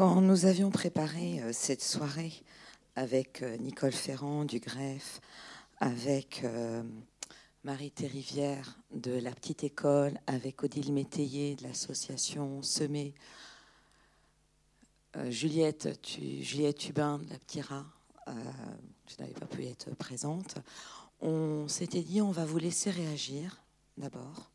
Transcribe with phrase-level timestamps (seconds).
[0.00, 2.32] Quand nous avions préparé euh, cette soirée
[2.96, 5.20] avec euh, Nicole Ferrand du Greffe,
[5.78, 6.82] avec euh,
[7.64, 13.12] Marie Terrivière de la Petite École, avec Odile Métayer de l'association Semé,
[15.28, 15.90] Juliette,
[16.40, 17.84] Juliette Tubin de la Petit Rat,
[18.26, 20.54] je n'avais pas pu être présente,
[21.20, 23.60] on s'était dit on va vous laisser réagir
[23.98, 24.50] d'abord,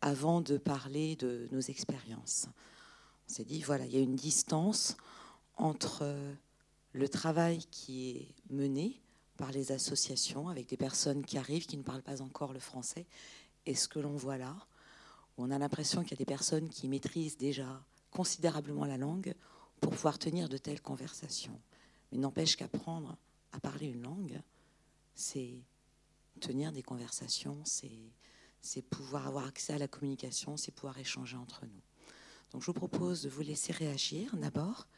[0.00, 2.48] avant de parler de nos expériences.
[3.28, 4.96] On s'est dit, voilà, il y a une distance
[5.56, 6.06] entre
[6.92, 9.00] le travail qui est mené
[9.36, 13.06] par les associations avec des personnes qui arrivent, qui ne parlent pas encore le français,
[13.66, 14.56] et ce que l'on voit là,
[15.36, 19.34] où on a l'impression qu'il y a des personnes qui maîtrisent déjà considérablement la langue
[19.80, 21.60] pour pouvoir tenir de telles conversations.
[22.10, 23.18] Mais n'empêche qu'apprendre
[23.52, 24.40] à parler une langue,
[25.14, 25.54] c'est
[26.40, 31.82] tenir des conversations, c'est pouvoir avoir accès à la communication, c'est pouvoir échanger entre nous.
[32.56, 34.88] Donc je vous propose de vous laisser réagir d'abord.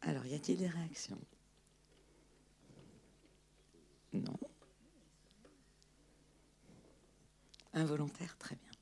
[0.00, 1.20] Alors, y a-t-il des réactions?
[4.12, 4.36] Non.
[7.72, 8.72] Involontaire, très bien.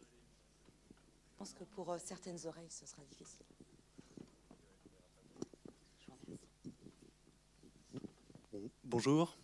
[0.00, 3.44] Je pense que pour euh, certaines oreilles, ce sera difficile.
[8.84, 9.36] Bonjour.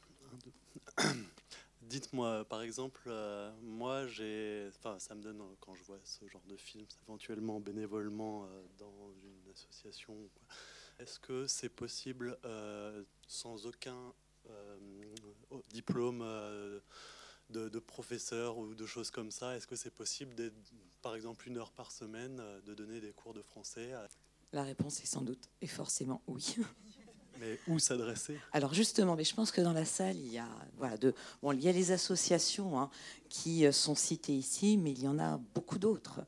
[1.86, 6.42] Dites-moi, par exemple, euh, moi, j'ai, enfin, ça me donne quand je vois ce genre
[6.48, 10.16] de film, éventuellement bénévolement euh, dans une association.
[10.98, 14.12] Est-ce que c'est possible, euh, sans aucun
[15.70, 16.24] diplôme
[17.50, 20.34] de, professeur ou de choses comme ça, est-ce que c'est possible,
[21.02, 23.92] par exemple, une heure par semaine, de donner des cours de français
[24.52, 26.56] La réponse est sans doute et forcément oui.
[27.38, 28.38] Mais où s'adresser?
[28.52, 30.48] Alors justement, mais je pense que dans la salle, il y a,
[30.78, 32.90] voilà, de, bon, il y a les associations hein,
[33.28, 36.20] qui euh, sont citées ici, mais il y en a beaucoup d'autres.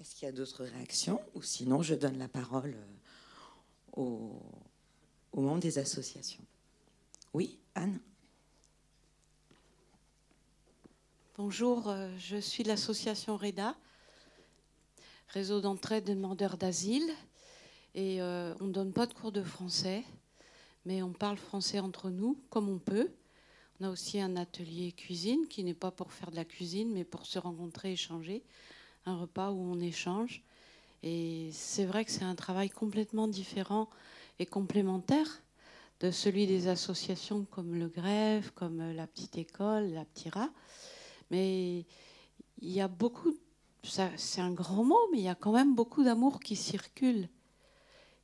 [0.00, 1.20] Est-ce qu'il y a d'autres réactions?
[1.34, 4.40] Ou sinon, je donne la parole euh, aux,
[5.32, 6.44] aux membres des associations.
[7.34, 7.98] Oui, Anne?
[11.36, 13.74] Bonjour, euh, je suis l'association REDA,
[15.28, 17.10] réseau d'entraide des demandeurs d'asile.
[17.94, 20.04] Et euh, on ne donne pas de cours de français,
[20.84, 23.10] mais on parle français entre nous comme on peut.
[23.80, 27.04] On a aussi un atelier cuisine qui n'est pas pour faire de la cuisine, mais
[27.04, 28.42] pour se rencontrer, échanger.
[29.06, 30.42] Un repas où on échange.
[31.02, 33.88] Et c'est vrai que c'est un travail complètement différent
[34.38, 35.42] et complémentaire
[36.00, 40.50] de celui des associations comme le Grève, comme la Petite École, la Petit Rat.
[41.30, 41.86] Mais
[42.60, 43.34] il y a beaucoup,
[43.82, 47.28] c'est un grand mot, mais il y a quand même beaucoup d'amour qui circule.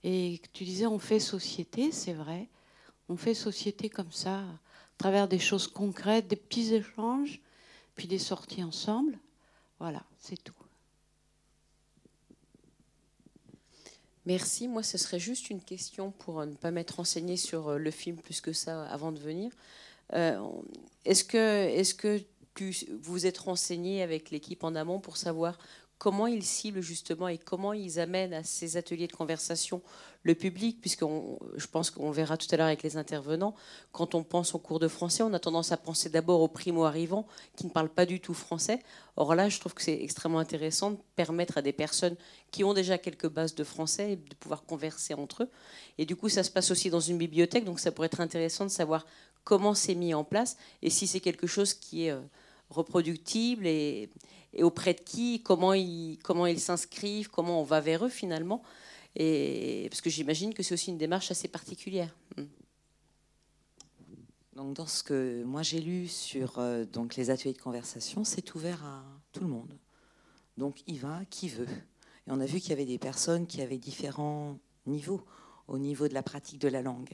[0.09, 2.47] Et tu disais, on fait société, c'est vrai.
[3.09, 4.59] On fait société comme ça, à
[4.99, 7.41] travers des choses concrètes, des petits échanges,
[7.97, 9.19] puis des sorties ensemble.
[9.81, 10.55] Voilà, c'est tout.
[14.27, 14.69] Merci.
[14.69, 18.17] Moi, ce serait juste une question pour ne pas m'être renseignée sur euh, le film
[18.17, 19.51] plus que ça avant de venir.
[20.13, 20.41] Euh,
[21.05, 22.23] est-ce que, est-ce que
[23.03, 25.59] vous êtes renseigné avec l'équipe en amont pour savoir
[25.99, 29.83] comment ils ciblent justement et comment ils amènent à ces ateliers de conversation
[30.23, 31.05] le public, puisque
[31.57, 33.55] je pense qu'on verra tout à l'heure avec les intervenants,
[33.93, 37.29] quand on pense au cours de français, on a tendance à penser d'abord aux primo-arrivants
[37.55, 38.81] qui ne parlent pas du tout français.
[39.15, 42.17] Or là, je trouve que c'est extrêmement intéressant de permettre à des personnes
[42.51, 45.49] qui ont déjà quelques bases de français de pouvoir converser entre eux.
[45.97, 48.65] Et du coup, ça se passe aussi dans une bibliothèque, donc ça pourrait être intéressant
[48.65, 49.07] de savoir
[49.45, 52.21] comment c'est mis en place et si c'est quelque chose qui est euh,
[52.69, 54.11] reproductible et,
[54.57, 58.63] et auprès de qui, comment ils comment ils s'inscrivent, comment on va vers eux finalement.
[59.15, 62.15] Et, parce que j'imagine que c'est aussi une démarche assez particulière.
[62.37, 62.45] Hmm.
[64.57, 68.55] Donc dans ce que moi j'ai lu sur euh, donc les ateliers de conversation, c'est
[68.55, 69.79] ouvert à tout le monde.
[70.57, 71.69] Donc il va qui veut.
[72.27, 75.25] Et on a vu qu'il y avait des personnes qui avaient différents niveaux
[75.69, 77.11] au niveau de la pratique de la langue.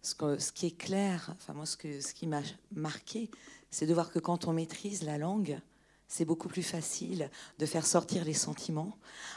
[0.00, 2.40] Ce, que, ce qui est clair, enfin moi ce, que, ce qui m'a
[2.72, 3.30] marqué,
[3.70, 5.60] c'est de voir que quand on maîtrise la langue,
[6.08, 8.96] c'est beaucoup plus facile de faire sortir les sentiments,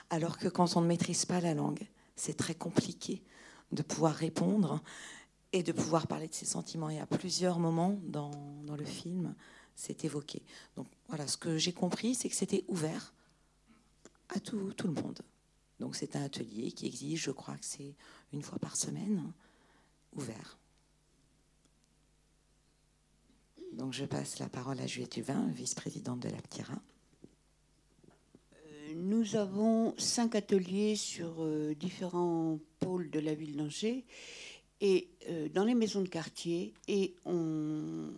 [0.09, 1.85] alors que quand on ne maîtrise pas la langue,
[2.15, 3.21] c'est très compliqué
[3.71, 4.81] de pouvoir répondre
[5.53, 6.89] et de pouvoir parler de ses sentiments.
[6.89, 8.31] Et à plusieurs moments dans,
[8.77, 9.35] le film,
[9.75, 10.41] c'est évoqué.
[10.77, 13.13] Donc voilà, ce que j'ai compris, c'est que c'était ouvert
[14.29, 15.19] à tout, tout, le monde.
[15.79, 17.95] Donc c'est un atelier qui exige, je crois que c'est
[18.31, 19.33] une fois par semaine,
[20.13, 20.57] ouvert.
[23.73, 26.73] Donc je passe la parole à Juliette Huvin, vice-présidente de la PTIRA.
[28.53, 34.03] Euh, nous avons cinq ateliers sur euh, différents pôles de la ville d'Angers
[34.81, 38.09] et euh, dans les maisons de quartier et on,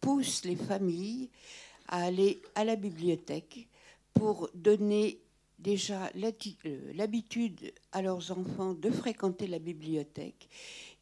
[0.00, 1.28] pousse les familles
[1.86, 3.68] à aller à la bibliothèque
[4.14, 5.20] pour donner
[5.58, 10.48] déjà l'habitude à leurs enfants de fréquenter la bibliothèque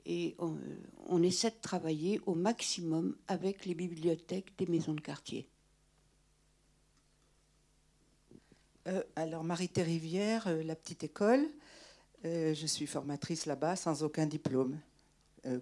[0.07, 0.37] et
[1.09, 5.49] on, essaie de travailler au maximum avec les bibliothèques des maisons de quartier.
[8.87, 11.47] Euh, alors Marie Terrivière, euh, la petite école,
[12.25, 14.81] je suis formatrice là-bas sans aucun diplôme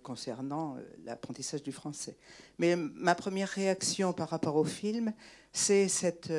[0.02, 2.17] concernant l'apprentissage du français.
[2.56, 5.12] Mais ma première réaction par rapport au film,
[5.52, 6.32] c'est cette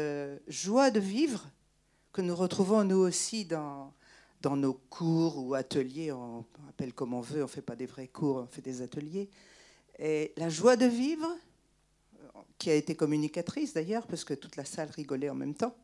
[0.48, 1.46] joie de vivre
[2.12, 3.94] que nous retrouvons nous aussi dans,
[4.46, 7.88] dans nos cours ou ateliers, on appelle comme on veut, on ne fait pas des
[7.88, 9.28] vrais cours, on fait des ateliers.
[9.98, 11.28] Et la joie de vivre,
[12.60, 15.76] qui a été communicatrice d'ailleurs, parce que toute la salle rigolait en même temps,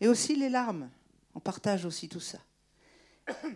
[0.00, 0.88] et aussi les larmes,
[1.34, 2.38] on partage aussi tout ça.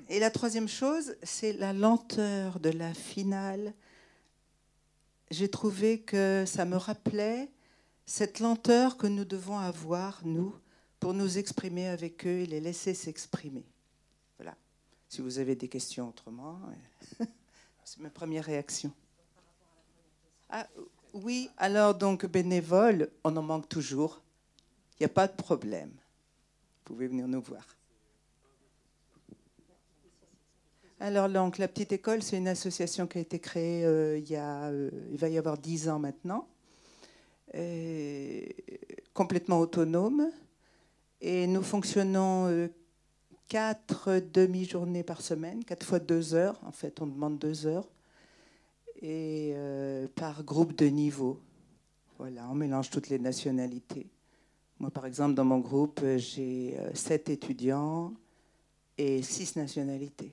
[0.08, 3.72] Et la troisième chose, c'est la lenteur de la finale.
[5.30, 7.48] J'ai trouvé que ça me rappelait
[8.04, 10.52] cette lenteur que nous devons avoir, nous,
[10.98, 13.69] pour nous exprimer avec eux et les laisser s'exprimer.
[15.10, 16.60] Si vous avez des questions autrement,
[17.84, 18.92] c'est ma première réaction.
[20.48, 20.68] Ah,
[21.12, 24.22] oui, alors donc bénévole, on en manque toujours.
[24.92, 25.88] Il n'y a pas de problème.
[25.88, 27.66] Vous pouvez venir nous voir.
[31.00, 34.36] Alors donc la petite école, c'est une association qui a été créée euh, il, y
[34.36, 36.46] a, euh, il va y avoir dix ans maintenant,
[39.12, 40.30] complètement autonome.
[41.20, 42.68] Et nous fonctionnons euh,
[43.50, 46.58] quatre demi-journées par semaine, quatre fois deux heures.
[46.64, 47.88] En fait, on demande deux heures.
[49.02, 51.40] Et euh, par groupe de niveau.
[52.16, 54.06] Voilà, on mélange toutes les nationalités.
[54.78, 58.14] Moi, par exemple, dans mon groupe, j'ai euh, sept étudiants
[58.96, 60.32] et six nationalités.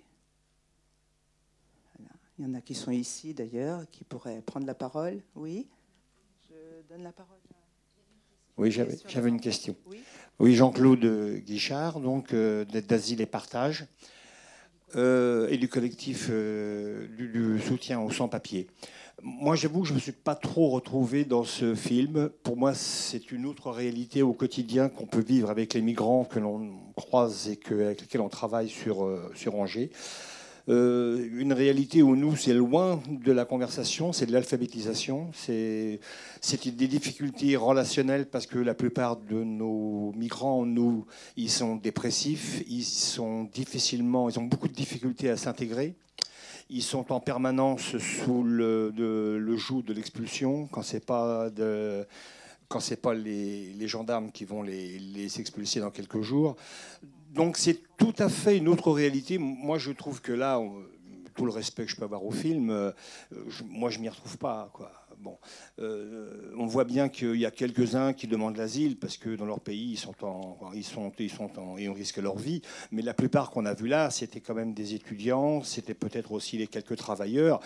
[2.38, 5.24] Il y en a qui sont ici, d'ailleurs, qui pourraient prendre la parole.
[5.34, 5.68] Oui?
[6.48, 7.40] Je donne la parole.
[8.58, 9.76] Oui, j'avais une question.
[10.40, 13.86] Oui, Jean-Claude Guichard, donc euh, d'Asile et Partage,
[14.96, 18.68] euh, et du collectif euh, du, soutien aux sans-papiers.
[19.22, 22.30] Moi, j'avoue que je ne me suis pas trop retrouvé dans ce film.
[22.44, 26.40] Pour moi, c'est une autre réalité au quotidien qu'on peut vivre avec les migrants que
[26.40, 29.92] l'on croise et avec lesquels on travaille sur, sur Angers.
[30.70, 36.00] Euh, une réalité où nous, c'est loin de la conversation, c'est de l'alphabétisation, c'est
[36.66, 41.06] des difficultés relationnelles parce que la plupart de nos migrants, nous,
[41.38, 45.96] ils sont dépressifs, ils sont difficilement, ils ont beaucoup de difficultés à s'intégrer.
[46.70, 51.50] Ils sont en permanence sous le, joug de l'expulsion quand c'est pas
[53.02, 56.58] pas les, gendarmes qui vont les expulser dans quelques jours
[57.38, 59.38] donc c'est tout à fait une autre réalité.
[59.38, 60.60] Moi, je trouve que là,
[61.36, 62.92] tout le respect que je peux avoir au film, euh,
[63.66, 64.72] moi, je m'y retrouve pas.
[65.80, 69.60] Euh, on voit bien qu'il y a quelques-uns qui demandent l'asile parce que dans leur
[69.60, 72.62] pays, ils sont en, ils sont, ils sont en, et on risque leur vie.
[72.92, 76.58] Mais la plupart qu'on a vu là, c'était quand même des étudiants, c'était peut-être aussi
[76.58, 77.60] les quelques travailleurs.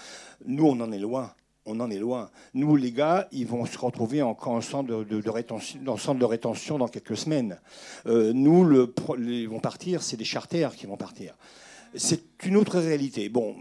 [0.46, 1.34] Nous, on en est loin
[1.66, 2.30] on en est loin.
[2.54, 7.60] Nous, les gars, ils vont se retrouver en, centre de, rétention, dans quelques semaines.
[8.08, 11.36] Euh, nous, le, ils vont partir, c'est des charters qui vont partir.
[11.94, 13.30] C'est une autre réalité.
[13.30, 13.56] Bon,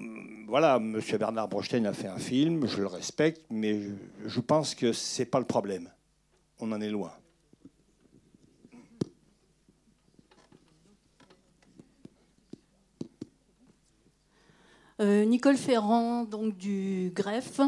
[0.46, 1.00] voilà, M.
[1.18, 3.80] Bernard Brostein a fait un film, je le respecte, mais
[4.24, 5.90] je, pense que ce n'est pas le problème.
[6.58, 7.12] On en est loin.
[15.00, 17.60] Euh, Nicole Ferrand, donc du greffe.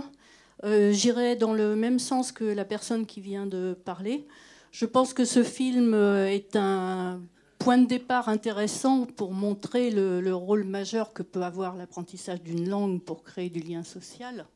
[0.65, 4.27] Euh, j'irai dans le même sens que la personne qui vient de parler.
[4.71, 7.21] Je pense que ce film euh, est un
[7.59, 13.01] point de départ intéressant pour montrer le, rôle majeur que peut avoir l'apprentissage d'une langue
[13.03, 14.47] pour créer du lien social,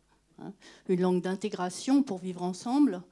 [0.41, 0.53] hein.
[0.89, 3.03] une langue d'intégration pour vivre ensemble.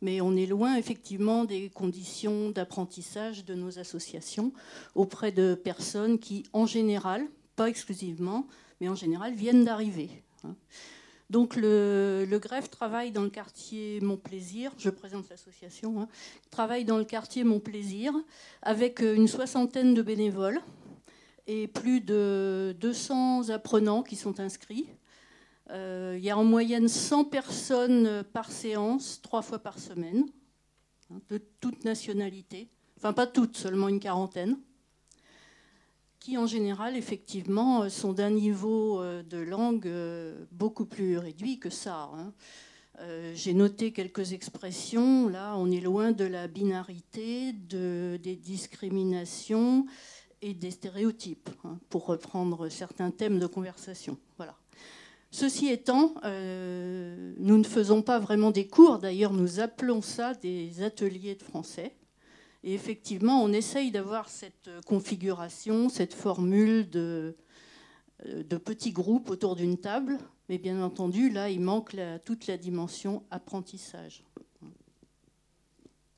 [0.00, 4.52] Mais on est loin effectivement des conditions d'apprentissage de nos associations
[4.94, 7.26] auprès de personnes qui, en général,
[7.56, 8.46] pas exclusivement,
[8.80, 10.10] mais en général, viennent d'arriver.
[10.44, 10.54] Hein.
[11.30, 16.08] Donc le, greffe travaille dans le quartier Mon Plaisir, je présente l'association, hein,
[16.50, 18.14] travaille dans le quartier Mon Plaisir
[18.62, 20.60] avec euh, une soixantaine de bénévoles
[21.46, 24.88] et plus de 200 apprenants qui sont inscrits.
[25.70, 30.24] Euh, il y a en moyenne 100 personnes par séance, trois fois par semaine,
[31.10, 32.70] hein, de toute nationalité.
[32.96, 34.56] Enfin, pas toutes, seulement une quarantaine
[36.28, 41.58] qui en général, effectivement, euh, sont d'un niveau euh, de langue euh, beaucoup plus réduit
[41.58, 42.10] que ça.
[42.14, 42.32] Hein.
[43.32, 45.28] J'ai noté quelques expressions.
[45.28, 49.86] Là, on est loin de la binarité, de, des discriminations
[50.42, 54.18] et des stéréotypes, hein, pour reprendre certains thèmes de conversation.
[54.36, 54.56] Voilà.
[55.30, 61.36] Ceci étant, nous ne faisons pas vraiment des cours, d'ailleurs nous appelons ça des ateliers
[61.36, 61.94] de français.
[62.64, 67.36] Et effectivement, on essaye d'avoir cette configuration, cette formule de,
[68.26, 70.18] euh, de petits groupes autour d'une table.
[70.48, 74.24] Mais bien entendu, là, il manque toute la dimension apprentissage.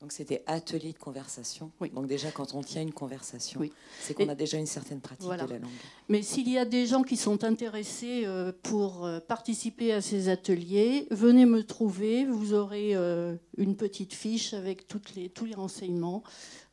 [0.01, 1.71] Donc c'était atelier de conversation.
[1.79, 1.91] Oui.
[1.91, 3.71] Donc déjà quand on tient une conversation, Oui.
[3.99, 5.45] c'est qu'on a déjà une certaine pratique Voilà.
[5.45, 5.69] de la langue.
[6.09, 10.27] Mais s'il y a des gens qui sont intéressés euh, pour euh, participer à ces
[10.29, 12.25] ateliers, venez me trouver.
[12.25, 16.23] Vous aurez euh, une petite fiche avec toutes les, tous les renseignements,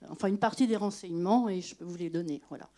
[0.08, 2.40] enfin une partie des renseignements, et je peux vous les donner.
[2.48, 2.70] Voilà.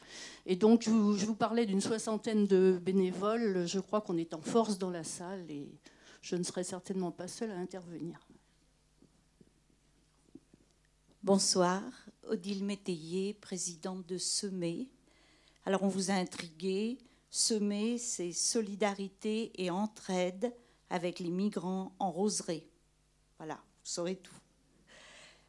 [0.47, 3.69] Et donc je vous, je vous parlais d'une soixantaine de bénévoles.
[3.69, 5.69] Je crois qu'on est en force dans la salle et
[6.23, 8.19] je ne serai certainement pas seule à intervenir.
[11.23, 11.83] Bonsoir,
[12.31, 14.89] Odile Métayer, présidente de Semer.
[15.67, 16.97] Alors on vous a intrigué.
[17.29, 20.51] Semer, c'est solidarité et entraide
[20.89, 22.65] avec les migrants en roseraie.
[23.37, 24.35] Voilà, vous saurez tout.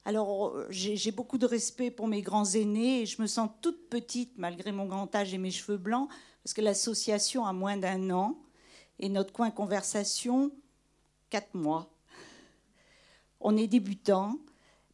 [0.04, 3.88] Alors j'ai j'ai beaucoup de respect pour mes grands aînés et je me sens toute
[3.88, 6.10] petite malgré mon grand âge et mes cheveux blancs
[6.44, 8.38] parce que l'association a moins d'un an
[9.00, 10.52] et notre coin conversation,
[11.30, 11.90] quatre mois.
[13.40, 14.38] On est débutants.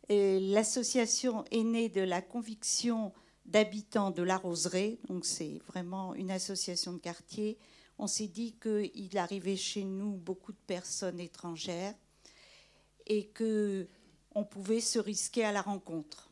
[0.09, 3.13] Et L'association est née de la conviction
[3.45, 7.57] d'habitants de la Roseraie, donc c'est vraiment une association de quartier.
[7.97, 11.95] On s'est dit qu'il arrivait chez nous beaucoup de personnes étrangères
[13.05, 13.87] et que
[14.35, 16.29] on pouvait se risquer à la rencontre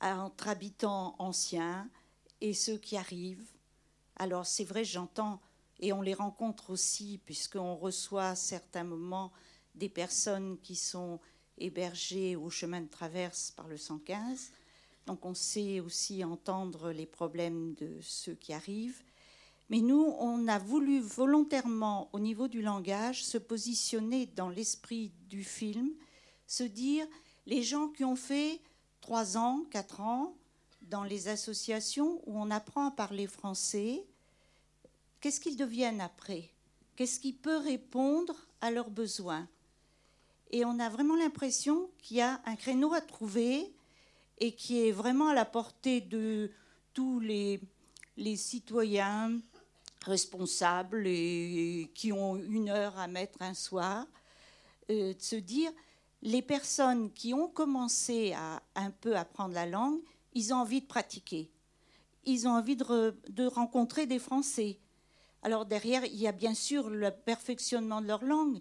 [0.00, 1.90] entre habitants anciens
[2.40, 3.50] et ceux qui arrivent.
[4.16, 5.40] Alors c'est vrai, j'entends
[5.80, 9.32] et on les rencontre aussi puisqu'on reçoit à certains moments
[9.74, 11.20] des personnes qui sont
[11.60, 14.50] hébergés au chemin de traverse par le 115.
[15.06, 19.02] Donc on sait aussi entendre les problèmes de ceux qui arrivent.
[19.68, 25.44] Mais nous, on a voulu volontairement, au niveau du langage, se positionner dans l'esprit du
[25.44, 25.90] film,
[26.48, 27.06] se dire,
[27.46, 28.60] les gens qui ont fait
[29.00, 30.34] trois ans, quatre ans
[30.82, 34.04] dans les associations où on apprend à parler français,
[35.20, 36.50] qu'est-ce qu'ils deviennent après?
[36.96, 39.48] Qu'est-ce qui peut répondre à leurs besoins?
[40.50, 43.72] Et on a vraiment l'impression qu'il y a un créneau à trouver
[44.38, 46.50] et qui est vraiment à la portée de
[46.92, 47.60] tous les,
[48.36, 49.38] citoyens
[50.04, 54.06] responsables et qui ont une heure à mettre un soir,
[54.90, 55.70] euh, de se dire,
[56.22, 60.00] les personnes qui ont commencé à un peu apprendre la langue,
[60.34, 61.50] ils ont envie de pratiquer.
[62.24, 64.78] Ils ont envie de, de rencontrer des Français.
[65.42, 68.60] Alors derrière, il y a bien sûr le perfectionnement de leur langue,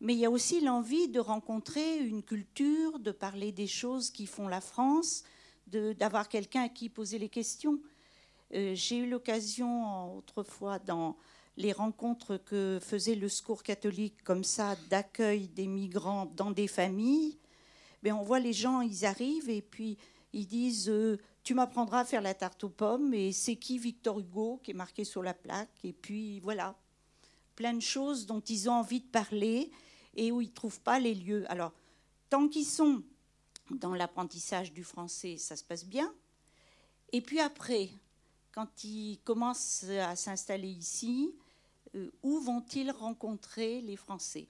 [0.00, 4.26] mais il y a aussi l'envie de rencontrer une culture, de parler des choses qui
[4.26, 5.24] font la France,
[5.66, 7.80] d'avoir quelqu'un à qui poser les questions.
[8.54, 11.16] Euh, J'ai eu l'occasion autrefois dans
[11.56, 17.38] les rencontres que faisait le Secours catholique comme ça d'accueil des migrants dans des familles.
[18.02, 19.96] Ben, on voit les gens, ils arrivent et puis
[20.32, 24.18] ils disent euh, Tu m'apprendras à faire la tarte aux pommes et c'est qui Victor
[24.18, 25.84] Hugo qui est marqué sur la plaque?
[25.84, 26.76] Et puis voilà,
[27.56, 29.70] plein de choses dont ils ont envie de parler
[30.14, 31.44] et où ils ne trouvent pas les lieux.
[31.50, 31.72] Alors,
[32.30, 33.02] tant qu'ils sont
[33.70, 36.12] dans l'apprentissage du français, ça se passe bien.
[37.12, 37.90] Et puis après,
[38.52, 41.34] quand ils commencent à s'installer ici,
[41.94, 44.48] euh, où vont-ils rencontrer les Français?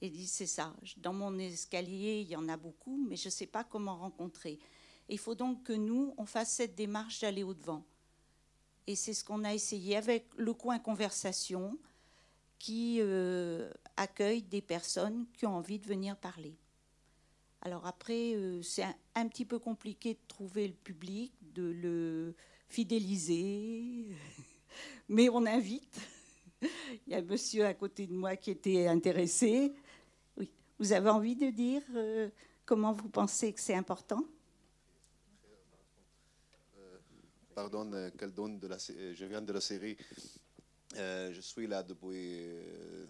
[0.00, 0.74] Et disent, c'est ça.
[0.96, 4.58] Dans mon escalier, il y en a beaucoup, mais je ne sais pas comment rencontrer.
[5.08, 7.84] Il faut donc que nous, on fasse cette démarche d'aller au-devant.
[8.86, 11.78] Et c'est ce qu'on a essayé avec le coin conversation,
[12.60, 16.54] qui euh, accueille des personnes qui ont envie de venir parler.
[17.62, 22.34] Alors après, euh, c'est un, petit peu compliqué de trouver le public, de le
[22.68, 24.04] fidéliser,
[25.08, 26.00] mais on invite.
[26.62, 29.72] Il y a un monsieur à côté de moi qui était intéressé.
[30.78, 32.28] Vous avez envie de dire euh,
[32.66, 34.22] comment vous pensez que c'est important?
[37.54, 39.96] Pardon, quel don de la, je viens de la série.
[40.96, 43.06] Euh, je suis là depuis euh,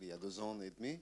[0.00, 1.00] il y a deux ans et demi.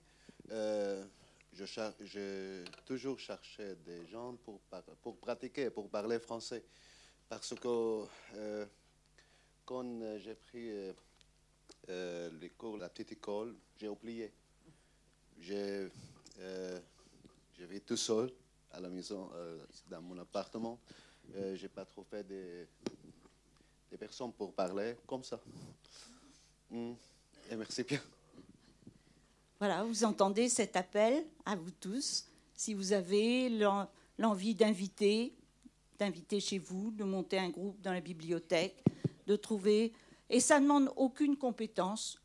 [0.51, 1.05] Euh,
[1.53, 1.65] je,
[2.01, 4.61] je toujours cherché des gens pour,
[5.03, 6.63] pour pratiquer, pour parler français.
[7.29, 8.05] Parce que
[9.65, 10.71] quand j'ai pris
[11.89, 14.33] les cours la petite école, j'ai oublié.
[15.39, 15.89] J'ai
[16.39, 18.31] je vis tout seul
[18.73, 19.31] à la maison,
[19.89, 20.79] dans mon appartement.
[21.37, 22.67] Euh, j'ai pas trop fait des,
[23.91, 25.41] des personnes pour parler comme ça.
[26.71, 26.93] Mm.
[27.51, 28.01] Et merci bien.
[29.59, 32.27] Voilà, vous entendez cet appel à vous tous.
[32.55, 35.33] Si vous avez l'en- l'envie d'inviter,
[35.99, 38.83] d'inviter chez vous, de monter un groupe dans la bibliothèque,
[39.27, 39.93] de trouver
[40.31, 42.21] Et ça ne demande aucune compétence.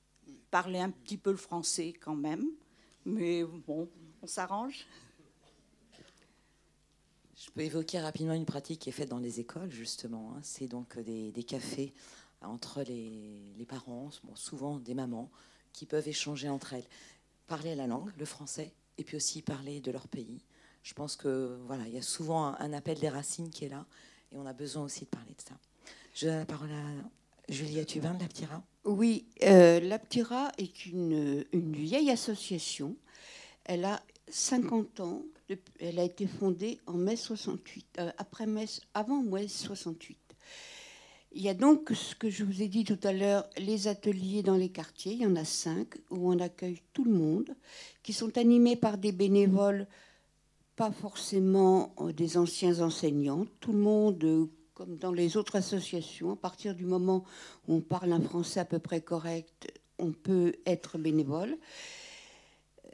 [0.51, 2.45] Parler un petit peu le français quand même.
[3.05, 3.89] Mais bon,
[4.21, 4.85] on s'arrange.
[7.43, 10.33] Je peux évoquer rapidement une pratique qui est faite dans les écoles, justement.
[10.33, 10.39] Hein.
[10.43, 11.93] C'est donc des, cafés
[12.41, 15.29] entre les, parents, souvent des mamans,
[15.73, 16.87] qui peuvent échanger entre elles,
[17.47, 20.41] parler la langue, le français, et puis aussi parler de leur pays.
[20.83, 23.85] Je pense que voilà, il y a souvent un, appel des racines qui est là,
[24.31, 25.55] et on a besoin aussi de parler de ça.
[26.15, 28.63] Je donne la parole à Juliette Hubin de l'Aptira.
[28.85, 32.95] Oui, euh, l'Aptira est une vieille association.
[33.65, 35.23] Elle a 50 ans.
[35.79, 40.17] Elle a été fondée en mai 68, euh, après mai, avant mai 68.
[41.35, 44.43] Il y a donc ce que je vous ai dit tout à l'heure, les ateliers
[44.43, 45.13] dans les quartiers.
[45.13, 47.55] Il y en a cinq où on accueille tout le monde,
[48.03, 49.87] qui sont animés par des bénévoles,
[50.75, 53.45] pas forcément euh, des anciens enseignants.
[53.59, 54.45] Tout le monde, euh,
[54.75, 57.23] comme dans les autres associations, à partir du moment
[57.67, 61.57] où on parle un français à peu près correct, on peut être bénévole.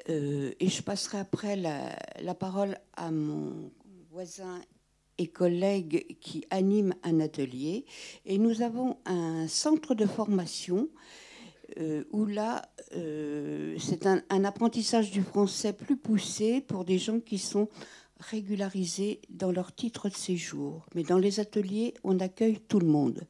[0.09, 3.71] Euh, et je passerai après la, parole à mon
[4.11, 4.59] voisin
[5.17, 7.85] et collègue qui anime un atelier.
[8.25, 10.87] Et nous avons un centre de formation
[11.77, 12.63] euh, où là,
[12.95, 17.67] euh, c'est un, apprentissage du français plus poussé pour des gens qui sont
[18.19, 20.85] régularisés dans leur titre de séjour.
[20.95, 23.21] Mais dans les ateliers, on accueille tout le monde.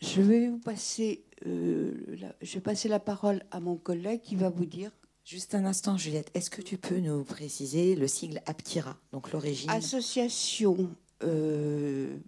[0.00, 4.66] Je vais vous passer, je vais passer la parole à mon collègue qui va vous
[4.66, 4.90] dire
[5.24, 6.30] Juste un instant, Juliette.
[6.34, 10.90] Est-ce que tu peux nous préciser le sigle APTIRA, donc l'origine Association.
[11.22, 12.18] Euh,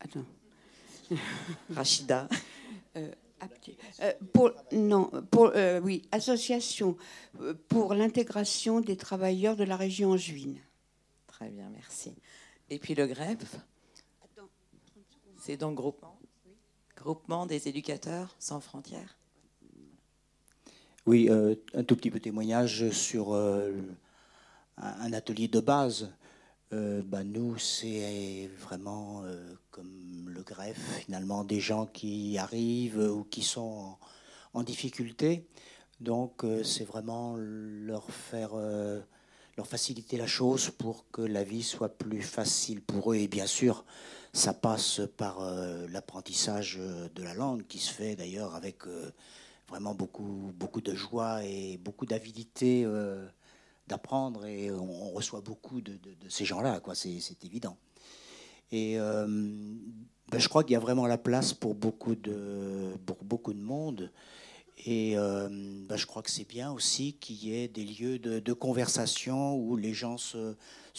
[0.00, 0.26] attends.
[1.70, 2.28] Rachida.
[2.96, 3.10] Euh,
[4.02, 5.50] euh, pour, non, pour,
[5.82, 6.98] oui, association
[7.68, 10.58] pour l'intégration des travailleurs de la région angevine.
[11.26, 12.12] Très bien, merci.
[12.68, 13.42] Et puis le GREP
[15.38, 16.20] C'est donc groupement,
[16.96, 19.19] groupement des éducateurs sans frontières
[21.06, 23.72] oui, euh, un tout petit peu témoignage sur euh,
[24.76, 26.12] un atelier de base.
[26.72, 29.24] Euh, bah, nous, c'est vraiment
[29.70, 33.96] comme le greffe, finalement, des gens qui arrivent ou qui sont
[34.52, 35.48] en, difficulté.
[36.00, 42.22] Donc, c'est vraiment leur faire, leur faciliter la chose pour que la vie soit plus
[42.22, 43.16] facile pour eux.
[43.16, 43.84] Et bien sûr,
[44.32, 45.40] ça passe par
[45.88, 46.78] l'apprentissage
[47.14, 48.84] de la langue qui se fait d'ailleurs avec
[49.70, 53.26] vraiment beaucoup, beaucoup de joie et beaucoup d'avidité euh,
[53.86, 56.94] d'apprendre et on, reçoit beaucoup de, ces gens-là, quoi.
[56.94, 57.76] C'est, évident.
[58.72, 63.24] Et euh, ben, je crois qu'il y a vraiment la place pour beaucoup de, pour
[63.24, 64.12] beaucoup de monde.
[64.86, 68.52] Et euh, ben, je crois que c'est bien aussi qu'il y ait des lieux de,
[68.52, 70.54] conversation où les gens se,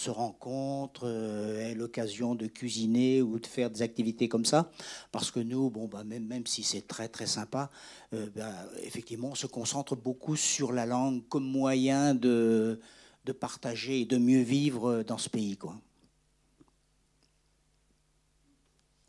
[0.07, 4.71] rencontrent, euh, aient l'occasion de cuisiner ou de faire des activités comme ça.
[5.11, 7.71] Parce que nous, bon, ben, même, même si c'est très très sympa,
[8.13, 12.79] euh, ben, effectivement, on se concentre beaucoup sur la langue comme moyen de,
[13.25, 15.57] de partager et de mieux vivre dans ce pays.
[15.57, 15.75] Quoi.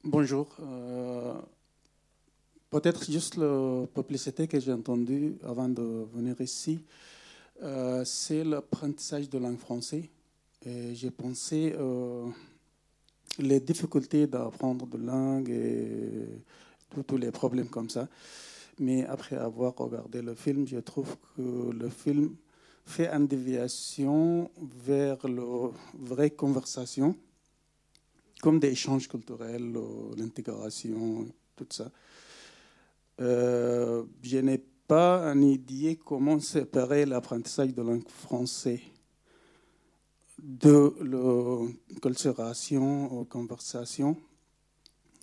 [0.05, 0.57] Bonjour.
[2.73, 6.81] Peut-être juste la publicité que j'ai entendue avant de venir ici,
[7.63, 10.05] euh, c'est l'apprentissage de langue française.
[10.65, 12.27] J'ai pensé euh,
[13.39, 18.09] les difficultés d'apprendre de langue et tous les problèmes comme ça.
[18.79, 22.35] Mais après avoir regardé le film, je trouve que le film
[22.87, 24.51] fait une déviation
[24.83, 27.15] vers la vraie conversation,
[28.41, 29.75] comme des échanges culturels,
[30.17, 31.93] l'intégration, tout ça.
[33.21, 38.81] Euh, je n'ai pas une idée comment séparer l'apprentissage de langue française
[40.43, 44.17] de la culturation, conversation,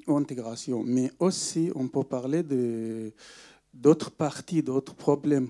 [0.08, 0.84] ou intégration.
[0.84, 2.43] Mais aussi, on peut parler
[3.73, 5.49] d'autres parties, d'autres problèmes.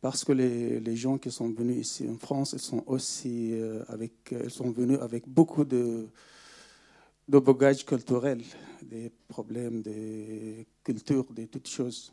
[0.00, 4.50] Parce que les, gens qui sont venus ici en France, sont aussi euh, avec, ils
[4.50, 6.08] sont venus avec beaucoup de,
[7.28, 8.42] de bagage culturel,
[8.82, 12.12] des problèmes de culture, de toutes choses.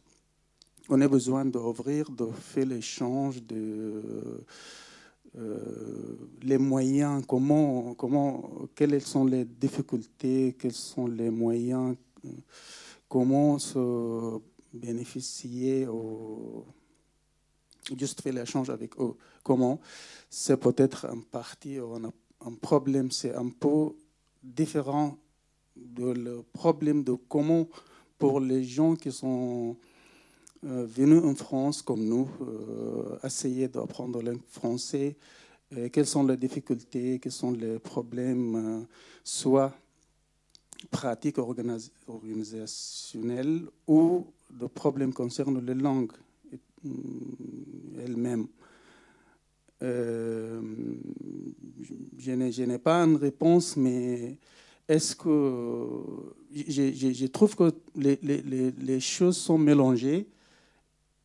[0.87, 4.43] On a besoin d'ouvrir, de faire l'échange, de
[5.37, 11.95] euh, les moyens, comment, comment, quelles sont les difficultés, quels sont les moyens,
[13.07, 14.39] comment se
[14.73, 16.65] bénéficier, au,
[17.97, 19.15] juste faire l'échange avec eux.
[19.43, 19.79] Comment?
[20.29, 22.11] C'est peut-être un parti, un,
[22.45, 23.93] un problème, c'est un peu
[24.43, 25.17] différent
[25.75, 27.67] de le problème de comment,
[28.17, 29.75] pour les gens qui sont
[30.65, 35.15] euh, venus en France comme nous, euh, essayer d'apprendre le français,
[35.93, 38.81] quelles sont les difficultés, quels sont les problèmes, euh,
[39.23, 39.71] soit
[40.89, 44.25] pratique organisationnelle ou
[44.59, 46.11] le problème concerne les langues
[46.83, 48.47] elles-mêmes.
[49.81, 50.61] Euh,
[52.17, 54.37] je n'ai pas une réponse, mais
[54.87, 55.29] est-ce que
[56.53, 60.27] je, trouve que les, choses sont mélangées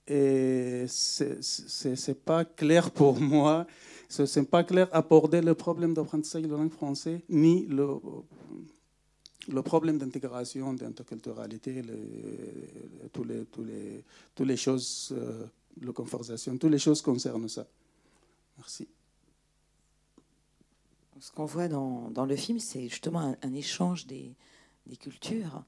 [0.06, 3.66] et c'est n'est pas clair pour moi,
[4.08, 9.98] ce n'est pas clair aborder le problème d'apprentissage de la langue française ni le, problème
[9.98, 11.82] d'intégration, d'interculturalité,
[13.12, 15.46] toutes les choses, euh,
[15.80, 17.66] la conversation, toutes les choses concernent ça.
[18.56, 18.88] Merci.
[21.20, 24.34] Ce qu'on voit dans, le film, c'est justement un, échange des,
[24.86, 25.64] des, cultures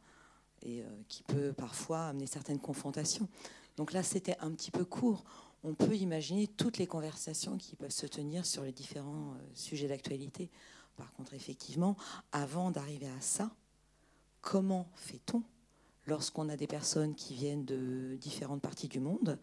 [0.62, 3.28] et euh, qui peut parfois amener certaines confrontations.
[3.76, 5.24] Donc là, c'était un petit peu court.
[5.62, 9.88] On peut imaginer toutes les conversations qui peuvent se tenir sur les différents euh, sujets
[9.88, 10.50] d'actualité.
[10.96, 11.96] Par contre, effectivement,
[12.32, 13.50] avant d'arriver à ça,
[14.40, 15.42] comment fait-on
[16.06, 19.38] lorsqu'on a des personnes qui viennent de différentes parties du monde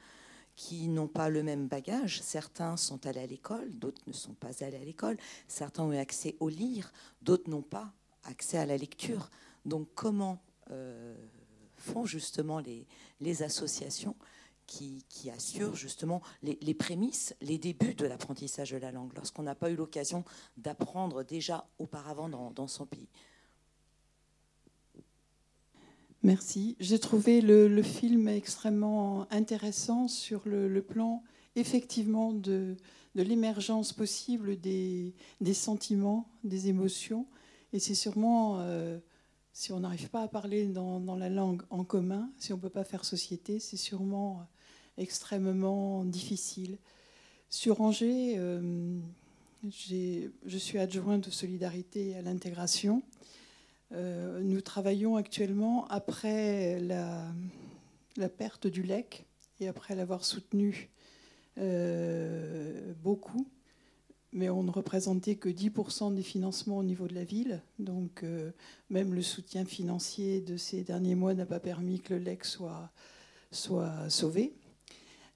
[0.55, 2.21] qui n'ont pas le même bagage.
[2.21, 5.17] Certains sont allés à l'école, d'autres ne sont pas allés à l'école.
[5.47, 9.29] Certains ont eu accès au lire, d'autres n'ont pas accès à la lecture.
[9.65, 11.15] Donc comment euh,
[11.77, 14.15] font justement les, associations
[14.65, 19.69] qui, assurent justement les, prémices, les débuts de l'apprentissage de la langue, lorsqu'on n'a pas
[19.69, 20.23] eu l'occasion
[20.57, 23.09] d'apprendre déjà auparavant dans son pays?
[26.23, 26.77] Merci.
[26.79, 31.21] J'ai trouvé le, film extrêmement intéressant sur le, plan
[31.57, 32.77] effectivement de,
[33.13, 35.13] l'émergence possible des,
[35.53, 37.25] sentiments, des émotions.
[37.73, 38.99] Et c'est sûrement, euh,
[39.51, 42.69] si on n'arrive pas à parler dans, la langue en commun, si on ne peut
[42.69, 44.47] pas faire société, c'est sûrement
[44.97, 46.77] extrêmement difficile.
[47.49, 48.97] Sur Angers, euh,
[49.67, 53.03] je suis adjointe de solidarité à l'intégration.
[53.93, 59.25] Euh, nous travaillons actuellement après la, perte du LEC
[59.59, 60.89] et après l'avoir soutenu
[61.59, 63.47] euh, beaucoup,
[64.31, 67.61] mais on ne représentait que 10% des financements au niveau de la ville.
[67.77, 68.51] Donc euh,
[68.89, 72.91] même le soutien financier de ces derniers mois n'a pas permis que le LEC soit,
[73.51, 74.53] soit sauvé.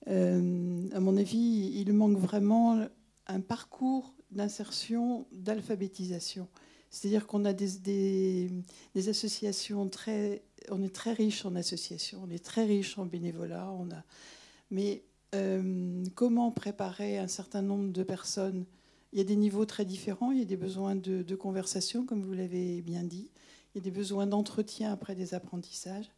[0.08, 2.88] à mon avis, il manque vraiment
[3.28, 6.48] un parcours d'insertion, d'alphabétisation.
[6.90, 8.50] C'est-à-dire qu'on a des,
[8.96, 10.42] associations très.
[10.70, 13.72] On est très riche en associations, on est très riche en bénévolat.
[13.72, 14.04] On a,
[14.72, 15.04] mais
[15.36, 18.66] euh, comment préparer un certain nombre de personnes?
[19.14, 20.32] Il y a des niveaux très différents.
[20.32, 23.32] Il y a des besoins de, de conversation, comme vous l'avez bien dit.
[23.74, 26.10] Il y a des besoins d'entretien après des apprentissages.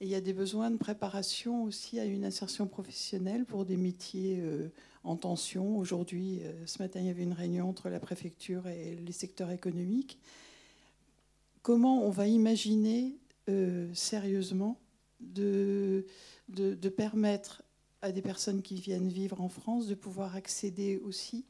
[0.00, 4.38] Il y a des besoins de préparation aussi à une insertion professionnelle pour des métiers
[4.40, 4.68] euh,
[5.02, 5.76] en tension.
[5.76, 9.50] Aujourd'hui, euh, ce matin, il y avait une réunion entre la préfecture et les secteurs
[9.50, 10.20] économiques.
[11.62, 13.16] Comment on va imaginer
[13.48, 14.78] euh, sérieusement
[15.18, 16.06] de,
[16.48, 17.64] de, permettre
[18.00, 21.44] à des personnes qui viennent vivre en France de pouvoir accéder aussi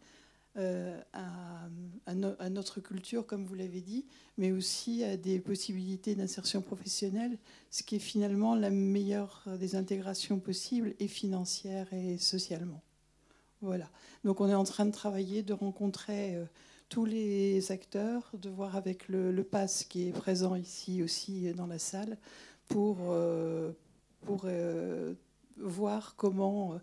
[0.59, 4.07] euh, à, notre culture, comme vous l'avez dit,
[4.39, 7.39] mais aussi à des possibilités d'insertion professionnelle,
[7.71, 12.83] ce qui est finalement la meilleure des intégrations possibles, et financière et socialement.
[13.61, 13.91] Voilà.
[14.25, 16.45] Donc on est en train de travailler, de rencontrer euh,
[16.89, 21.67] tous les acteurs, de voir avec le, le PASS qui est présent ici aussi dans
[21.67, 22.17] la salle,
[22.69, 23.73] pour, euh,
[24.23, 24.47] pour
[25.59, 26.81] voir comment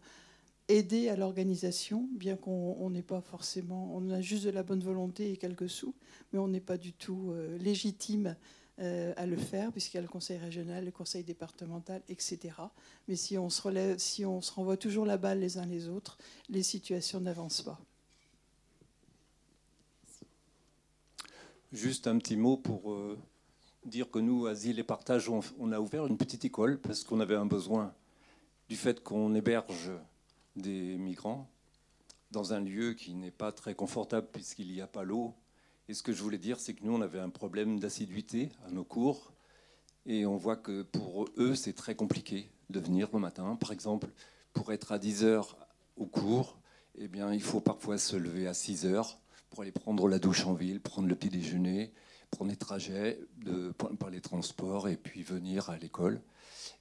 [0.67, 5.31] aider à l'organisation, bien qu'on n'ait pas forcément, on a juste de la bonne volonté
[5.31, 5.93] et quelques sous,
[6.33, 8.35] mais on n'est pas du tout euh, légitime
[8.79, 12.55] euh, à le faire, puisqu'il y a le conseil régional, le conseil départemental, etc.
[13.07, 16.17] Mais si on se renvoie toujours la balle les uns les autres,
[16.49, 17.79] les situations n'avancent pas.
[21.71, 23.17] Juste un petit mot pour euh,
[23.85, 27.35] dire que nous, Asile et Partage, on a ouvert une petite école parce qu'on avait
[27.35, 27.93] un besoin
[28.67, 29.91] du fait qu'on héberge
[30.55, 31.49] des migrants
[32.31, 35.33] dans un lieu qui n'est pas très confortable puisqu'il n'y a pas l'eau.
[35.87, 38.71] Et ce que je voulais dire, c'est que nous, on avait un problème d'assiduité à
[38.71, 39.33] nos cours.
[40.05, 43.55] Et on voit que pour eux, c'est très compliqué de venir le matin.
[43.55, 44.07] Par exemple,
[44.53, 45.57] pour être à 10 heures
[45.97, 46.57] au cours,
[46.97, 50.45] eh bien, il faut parfois se lever à 6 heures pour aller prendre la douche
[50.45, 51.93] en ville, prendre le petit déjeuner,
[52.31, 56.21] prendre les trajets de, par les transports et puis venir à l'école.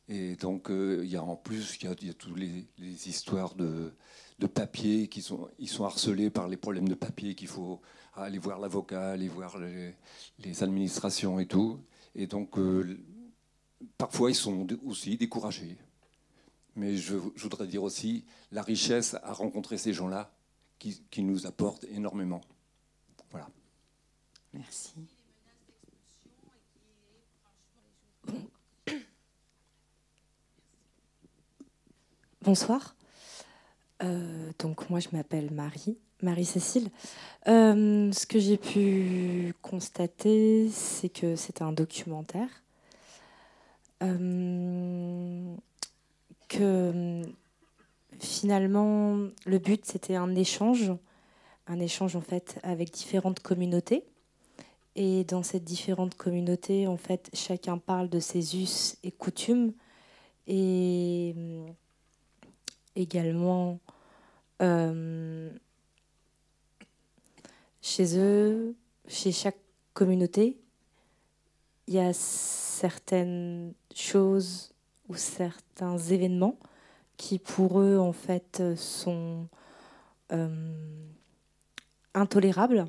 [0.09, 2.67] Et donc, euh, il y a en plus, il y a, toutes les,
[3.09, 3.93] histoires de,
[4.39, 7.81] de, papier qui sont, ils sont harcelés par les problèmes de papier qu'il faut
[8.15, 11.81] aller voir l'avocat, aller voir les, administrations et tout.
[12.15, 12.99] Et donc, euh,
[13.97, 15.79] parfois, ils sont aussi découragés.
[16.77, 20.35] Mais je, voudrais dire aussi la richesse à rencontrer ces gens-là
[20.79, 22.43] qui, qui nous apportent énormément.
[23.31, 23.49] Voilà.
[24.53, 24.93] Merci.
[32.45, 32.95] Bonsoir.
[34.59, 36.91] donc moi je m'appelle Marie, Marie-Cécile.
[37.47, 42.49] ce que j'ai pu constater, c'est que c'est un documentaire.
[46.49, 47.23] que
[48.21, 50.93] finalement, le but, c'était un échange,
[51.67, 54.05] un échange en fait avec différentes communautés.
[54.97, 59.73] Et dans ces différentes communautés, en fait, chacun parle de ses us et coutumes.
[60.47, 61.67] Et euh,
[62.97, 63.81] également,
[64.63, 65.51] euh,
[67.83, 68.75] chez eux,
[69.09, 69.59] chez chaque
[69.93, 70.57] communauté,
[71.87, 74.73] il y a certaines choses
[75.09, 76.59] ou certains événements
[77.17, 79.49] qui pour eux en fait sont
[80.33, 80.75] euh,
[82.15, 82.87] intolérables.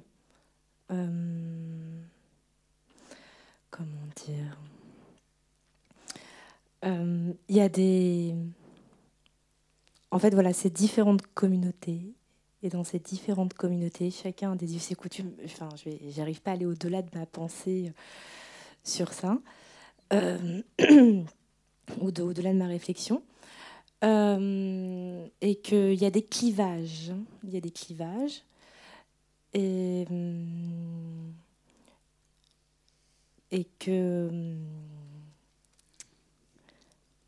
[0.91, 2.01] Euh,
[3.69, 4.57] comment dire?
[6.83, 8.35] Il y a des...
[10.15, 12.13] En fait, voilà, ces différentes communautés.
[12.63, 15.33] Et dans ces différentes communautés, chacun a des us et coutumes.
[15.43, 17.91] Enfin, je n'arrive pas à aller au-delà de ma pensée
[18.81, 19.37] sur ça,
[20.13, 21.25] ou
[21.99, 23.23] au-delà de ma réflexion.
[24.05, 27.11] Euh, et qu'il y a des clivages.
[27.43, 28.41] Il y a des clivages.
[29.53, 31.33] Et, hum,
[33.79, 34.29] que.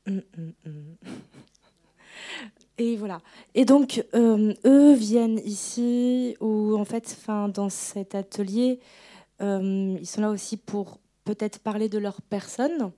[0.07, 0.95] Hum, hum,
[2.77, 3.21] et voilà.
[3.55, 8.79] Et donc, euh, eux viennent ici, ou en fait, fin, dans cet atelier,
[9.39, 12.91] ils sont là aussi pour peut-être parler de leur personne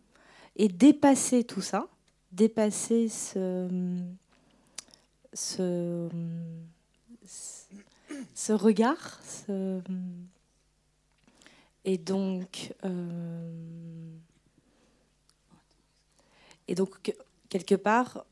[0.56, 1.89] et dépasser tout ça
[2.32, 3.68] dépasser ce,
[5.34, 6.10] ce,
[8.34, 9.20] ce regard.
[9.24, 9.82] Ce,
[11.86, 14.18] et donc, euh,
[16.68, 17.13] et donc
[17.50, 18.26] quelque part,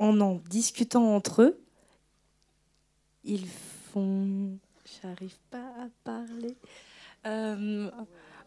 [0.00, 1.60] en en discutant entre eux,
[3.22, 4.58] ils font.
[5.02, 6.56] J'arrive pas à parler.
[7.26, 7.88] Euh,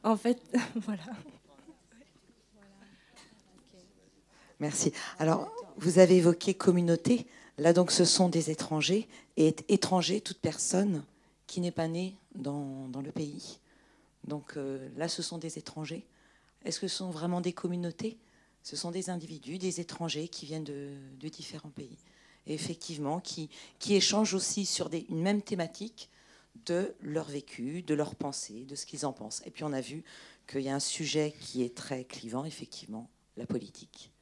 [0.04, 0.42] en fait,
[0.76, 1.04] voilà.
[4.60, 4.92] Merci.
[5.20, 7.28] Alors, vous avez évoqué communauté.
[7.58, 9.08] Là, donc, ce sont des étrangers.
[9.38, 11.04] Et étrangers, toute personne
[11.48, 13.60] qui n'est pas née dans, le pays.
[14.24, 16.06] Donc euh, là, ce sont des étrangers.
[16.66, 18.18] Est-ce que ce sont vraiment des communautés?
[18.63, 20.95] Ce sont des individus, des étrangers qui viennent de,
[21.30, 21.97] différents pays.
[22.47, 23.49] Effectivement, qui,
[23.89, 26.10] échangent aussi sur une même thématique
[26.65, 29.41] de leur vécu, de leur pensée, de ce qu'ils en pensent.
[29.45, 30.04] Et puis on a vu
[30.47, 34.12] qu'il y a un sujet qui est très clivant, effectivement, la politique.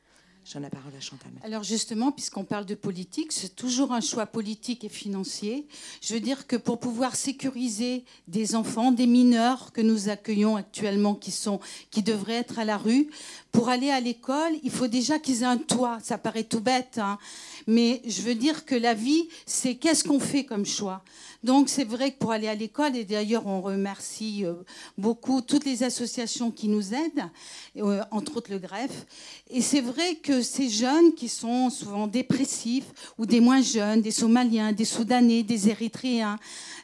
[0.43, 1.32] J'en la parole à Chantal.
[1.43, 5.67] Alors justement, puisqu'on parle de politique, c'est toujours un choix politique et financier.
[6.01, 11.13] Je veux dire que pour pouvoir sécuriser des enfants, des mineurs que nous accueillons actuellement,
[11.13, 11.60] qui sont,
[11.91, 13.08] qui devraient être à la rue,
[13.51, 15.99] pour aller à l'école, il faut déjà qu'ils aient un toit.
[16.01, 17.19] Ça paraît tout bête, hein.
[17.67, 21.04] mais je veux dire que la vie, c'est qu'est-ce qu'on fait comme choix.
[21.43, 24.54] Donc c'est vrai que pour aller à l'école, et d'ailleurs on remercie euh,
[24.97, 27.30] beaucoup toutes les associations qui nous aident,
[27.77, 29.06] euh, entre autres le greffe,
[29.49, 32.86] et c'est vrai que ces jeunes qui sont souvent dépressifs,
[33.17, 36.38] ou des moins jeunes, des Somaliens, des Soudanais, des Érythréens,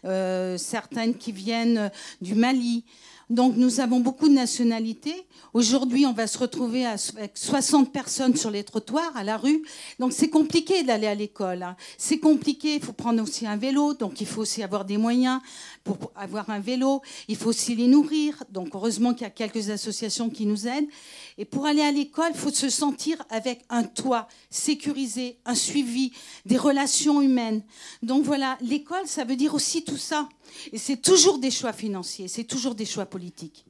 [0.03, 2.83] euh, certaines qui viennent du Mali,
[3.29, 5.25] donc nous avons beaucoup de nationalités.
[5.53, 9.63] Aujourd'hui, on va se retrouver avec 60 personnes sur les trottoirs, à la rue.
[9.99, 11.63] Donc c'est compliqué d'aller à l'école.
[11.63, 11.75] Hein.
[11.97, 15.41] C'est compliqué, il faut prendre aussi un vélo, donc il faut aussi avoir des moyens
[15.83, 17.01] pour avoir un vélo.
[17.27, 18.43] Il faut aussi les nourrir.
[18.49, 20.87] Donc heureusement qu'il y a quelques associations qui nous aident.
[21.37, 26.13] Et pour aller à l'école, il faut se sentir avec un toit sécurisé, un suivi,
[26.45, 27.61] des relations humaines.
[28.03, 30.29] Donc voilà, l'école, ça veut dire aussi tout ça.
[30.71, 33.65] Et c'est toujours des choix financiers, c'est toujours des choix politiques.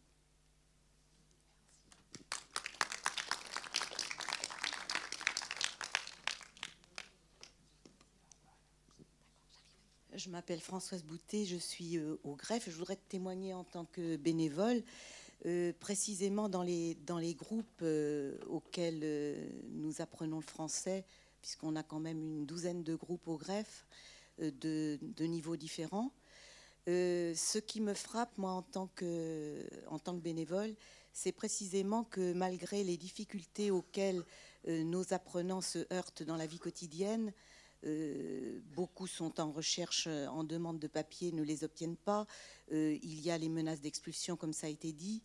[10.18, 12.70] Je m'appelle Françoise Boutet, je suis euh, au greffe.
[12.70, 14.82] Je voudrais témoigner en tant que bénévole,
[15.46, 19.38] euh, précisément dans les, dans les groupes euh, auxquels
[19.70, 21.06] nous apprenons le français,
[21.40, 23.86] puisqu'on a quand même une douzaine de groupes au greffe
[24.40, 26.12] de, de niveaux différents.
[26.88, 29.68] Euh, ce qui me frappe, moi, en tant que,
[30.22, 30.74] bénévole,
[31.12, 34.24] c'est précisément que malgré les difficultés auxquelles
[34.68, 37.34] euh, nos apprenants se heurtent dans la vie quotidienne,
[37.86, 42.26] euh, beaucoup sont en recherche, en demande de papier, ne les obtiennent pas.
[42.72, 45.22] il y a les menaces d'expulsion, comme ça a été dit.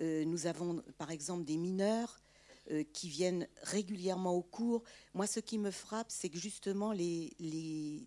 [0.00, 2.20] nous avons, par exemple, des mineurs
[2.92, 4.82] qui viennent régulièrement au cours.
[5.14, 8.06] Moi, ce qui me frappe, c'est que justement, les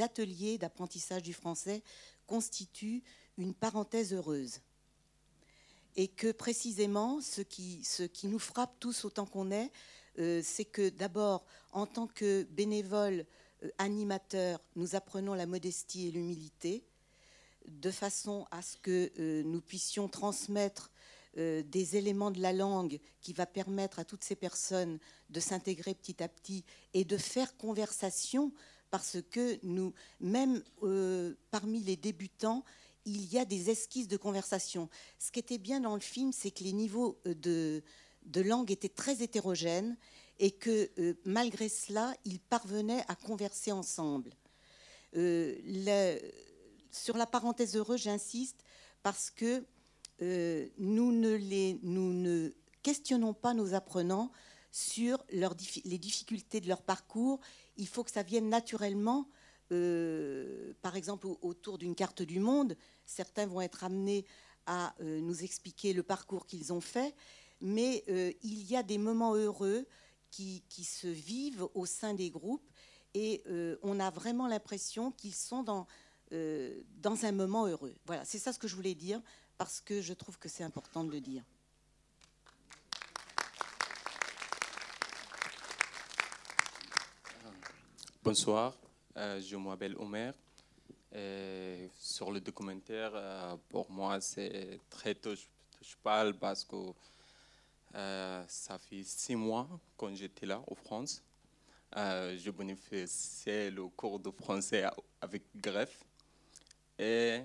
[0.00, 1.82] ateliers d'apprentissage du français
[2.30, 3.02] constitue
[3.38, 4.60] une parenthèse heureuse.
[5.96, 9.72] et que précisément ce qui, ce qui nous frappe tous autant qu'on est,
[10.20, 13.26] euh, c'est que d'abord, en tant que bénévole
[13.64, 16.84] euh, animateur, nous apprenons la modestie et l'humilité,
[17.66, 20.92] de façon à ce que euh, nous puissions transmettre
[21.36, 26.24] des éléments de la langue qui va permettre à toutes ces personnes de s'intégrer petit
[26.24, 28.52] à petit et de faire conversation
[28.90, 30.62] parce que nous, même
[31.50, 32.64] parmi les débutants,
[33.04, 34.88] il y a des esquisses de conversation.
[35.18, 37.34] Ce qui était bien dans le film, c'est que les niveaux euh,
[38.24, 39.96] de, langue étaient très hétérogènes
[40.38, 44.30] et que euh, malgré cela, ils parvenaient à converser ensemble.
[45.16, 46.18] Euh,
[46.90, 48.64] sur la parenthèse heureuse, j'insiste
[49.02, 49.64] parce que
[50.78, 52.50] nous ne
[52.82, 54.30] questionnons pas nos apprenants
[54.70, 57.40] sur les difficultés de leur parcours.
[57.76, 59.28] Il faut que ça vienne naturellement
[59.72, 64.24] euh, par exemple, autour d'une carte du monde, certains vont être amenés
[64.66, 67.14] à euh, nous expliquer le parcours qu'ils ont fait,
[67.60, 69.86] mais euh, il y a des moments heureux
[70.30, 72.70] qui, se vivent au sein des groupes
[73.14, 73.42] et
[73.82, 75.88] on a vraiment l'impression qu'ils sont dans,
[76.30, 77.96] dans un moment heureux.
[78.06, 79.20] Voilà, c'est ça ce que je voulais dire
[79.58, 81.44] parce que je trouve que c'est important de le dire.
[88.22, 88.76] Bonsoir.
[89.16, 90.34] Euh, je m'appelle Omer.
[91.98, 95.14] sur le documentaire, euh, pour moi, c'est très
[96.02, 96.76] parle parce que
[97.94, 101.22] euh, ça fait six mois quand j'étais là en France.
[101.96, 104.84] je bénéficiais le cours de français
[105.18, 106.04] avec Greffe
[106.98, 107.40] et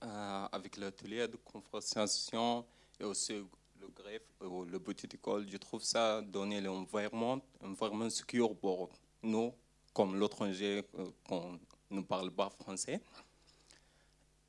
[0.00, 2.66] avec l'atelier de conversation
[2.98, 3.34] et aussi
[3.80, 8.90] le greffe, le petit école, je trouve ça donner l'environnement, environnement sûr pour
[9.24, 9.52] nous
[9.94, 11.58] comme l'étranger euh, qu'on
[11.90, 13.00] ne parle pas français.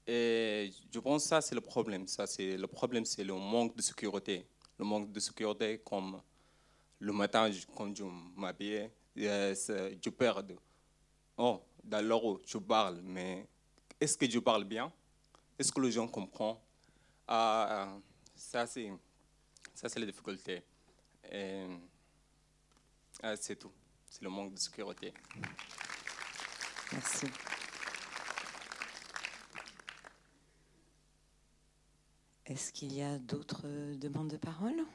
[0.08, 2.08] Et je pense que ça, c'est le problème.
[2.08, 4.46] Ça, c'est le problème, c'est le manque de sécurité.
[4.78, 6.20] Le manque de sécurité, comme
[7.00, 8.04] le matin, quand je
[8.36, 10.44] m'habille, je perds.
[11.38, 13.48] Oh, dans je parle, mais
[14.00, 14.92] est-ce que je parle bien?
[15.58, 16.58] Est-ce que les gens comprennent?
[17.28, 17.98] Ah,
[18.36, 18.92] Ça, c'est
[19.74, 20.64] ça, c'est la difficulté.
[23.22, 23.72] Ah, c'est tout
[24.16, 25.14] c'est le manque de sécurité.
[26.94, 27.26] Merci.
[32.46, 34.86] Est-ce qu'il y a d'autres demandes de parole?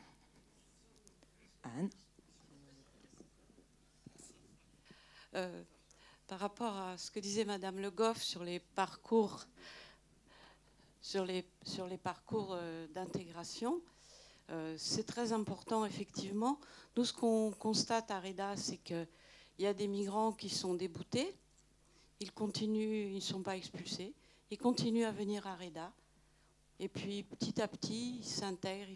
[1.65, 1.91] Anne?
[5.35, 5.65] Euh,
[6.27, 9.45] Par rapport à ce que disait Madame Le Goff sur les parcours,
[11.03, 13.83] sur les, sur les parcours euh, d'intégration,
[14.51, 16.59] euh, c'est très important, effectivement.
[16.97, 19.07] Nous, ce qu'on constate à Reda, c'est qu'il
[19.59, 21.37] y a des migrants qui sont déboutés.
[22.19, 24.13] Ils continuent, ils ne sont pas expulsés.
[24.51, 25.93] Ils continuent à venir à Reda.
[26.81, 28.89] Et puis, petit à petit, ils s'intègrent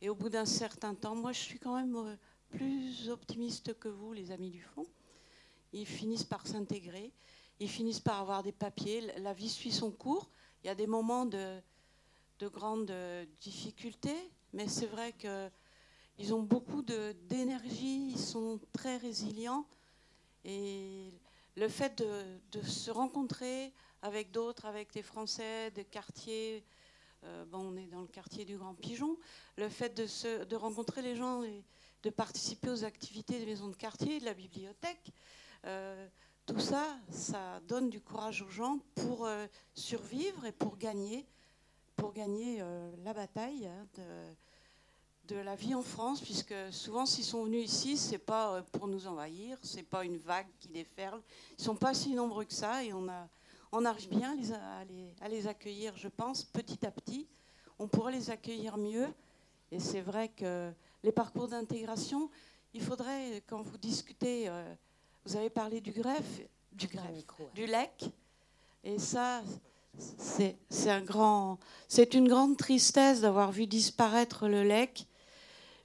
[0.00, 2.16] et au bout d'un certain temps, moi, je suis quand même euh,
[2.50, 4.86] plus optimiste que vous, les amis du fond.
[5.72, 7.10] Ils finissent par s'intégrer.
[7.58, 9.00] Ils finissent par avoir des papiers.
[9.18, 10.28] La vie suit son cours.
[10.62, 11.58] Il y a des moments de,
[12.38, 12.92] de grandes
[13.40, 19.66] difficultés, mais c'est vrai qu'ils ont beaucoup d'énergie, ils sont très résilients.
[20.44, 21.12] Et
[21.56, 22.02] le fait
[22.52, 26.64] de, se rencontrer avec d'autres, avec des Français, des quartiers,
[27.24, 29.18] euh, bon, on est dans le quartier du Grand Pigeon,
[29.56, 31.64] le fait de, rencontrer les gens et
[32.04, 35.10] de participer aux activités des maisons de quartier, de la bibliothèque,
[35.64, 36.06] euh,
[36.46, 41.26] tout ça, ça donne du courage aux gens pour euh, survivre et pour gagner
[41.96, 43.86] pour gagner euh, la bataille hein,
[45.28, 48.62] de, de, la vie en France, puisque souvent s'ils sont venus ici, c'est pas euh,
[48.72, 51.20] pour nous envahir, c'est pas une vague qui déferle.
[51.58, 53.28] Ils sont pas si nombreux que ça et on, a,
[53.72, 57.26] on arrive bien à les, à, les, à les, accueillir, je pense, petit à petit.
[57.78, 59.08] On pourrait les accueillir mieux.
[59.70, 62.30] Et c'est vrai que les parcours d'intégration,
[62.72, 64.74] il faudrait, quand vous discutez, euh,
[65.24, 66.40] vous avez parlé du greffe,
[66.72, 68.10] du greffe, du lec,
[68.82, 69.42] et ça,
[69.98, 71.58] c'est un grand,
[72.12, 75.06] une grande tristesse d'avoir vu disparaître le lec,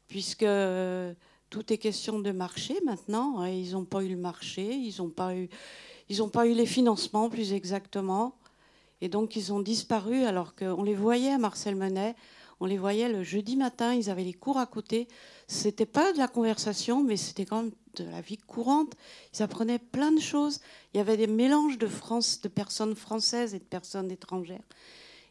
[0.07, 0.45] puisque
[1.49, 3.39] tout est question de marché maintenant.
[3.39, 3.49] Hein.
[3.49, 5.49] Ils n'ont pas eu le marché, ils n'ont pas eu,
[6.31, 8.35] pas eu les financements plus exactement,
[9.01, 12.15] et donc ils ont disparu alors qu'on les voyait à Marcel Menet.
[12.61, 15.07] On les voyait le jeudi matin, ils avaient les cours à côté.
[15.47, 18.93] C'était pas de la conversation, mais c'était quand même de la vie courante.
[19.33, 20.59] Ils apprenaient plein de choses.
[20.93, 24.63] Il y avait des mélanges de, de personnes françaises et de personnes étrangères.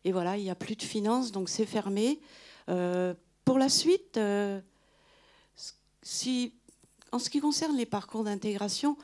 [0.04, 2.20] Et voilà, il n'y a plus de finances, donc c'est fermé.
[2.68, 4.60] Euh, pour la suite, euh,
[7.12, 8.96] en ce qui concerne les parcours d'intégration,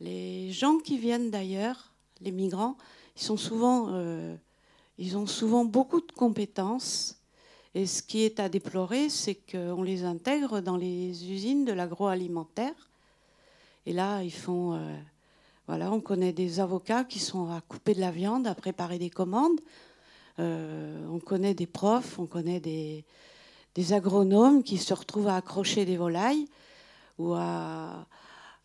[0.00, 2.76] les gens qui viennent d'ailleurs, les migrants,
[3.16, 4.36] ils, euh,
[4.98, 7.16] ils ont souvent beaucoup de compétences
[7.74, 12.87] Et ce qui est à déplorer, c'est qu'on les intègre dans les usines de l'agroalimentaire.
[13.88, 14.74] Et là, ils font.
[14.74, 14.94] Euh,
[15.66, 19.08] voilà, on connaît des avocats qui sont à couper de la viande, à préparer des
[19.08, 19.60] commandes.
[20.38, 23.06] Euh, on connaît des profs, on connaît des,
[23.90, 26.46] agronomes qui se retrouvent à accrocher des volailles
[27.16, 28.06] ou à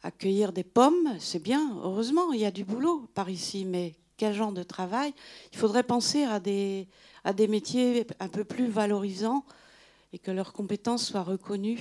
[0.02, 1.16] accueillir des pommes.
[1.20, 5.14] C'est bien, heureusement, il y a du boulot par ici, mais quel genre de travail?
[5.54, 6.90] Il faudrait penser à des,
[7.24, 9.46] à des métiers un peu plus valorisants
[10.12, 11.80] et que leurs compétences soient reconnues,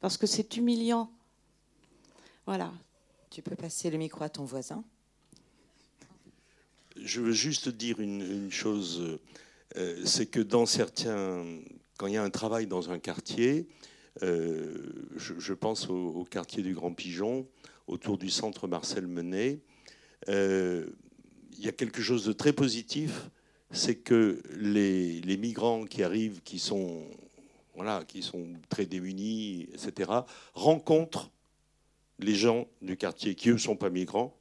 [0.00, 1.10] parce que c'est humiliant.
[2.46, 2.72] Voilà.
[3.30, 4.84] Tu peux passer le micro à ton voisin.
[6.96, 9.18] Je veux juste dire une, chose,
[9.76, 11.44] euh, c'est que dans certains,
[11.96, 13.66] quand il y a un travail dans un quartier,
[14.22, 17.46] euh, je, pense au, quartier du Grand Pigeon,
[17.86, 19.60] autour du centre Marcel Menet,
[20.28, 20.86] euh,
[21.52, 23.30] il y a quelque chose de très positif
[23.72, 27.02] c'est que les, migrants qui arrivent, qui sont,
[28.06, 30.10] qui sont très démunis, etc.,
[30.54, 31.30] rencontrent
[32.22, 34.36] les gens du quartier qui, eux, ne sont pas migrants,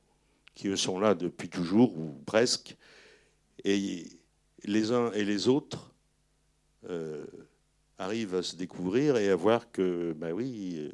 [0.56, 2.78] qui, eux, sont là depuis toujours, ou presque,
[3.64, 4.06] et
[4.64, 5.92] les uns et les autres
[6.90, 7.26] euh,
[7.98, 10.90] arrivent à se découvrir et à voir que, ben oui, euh,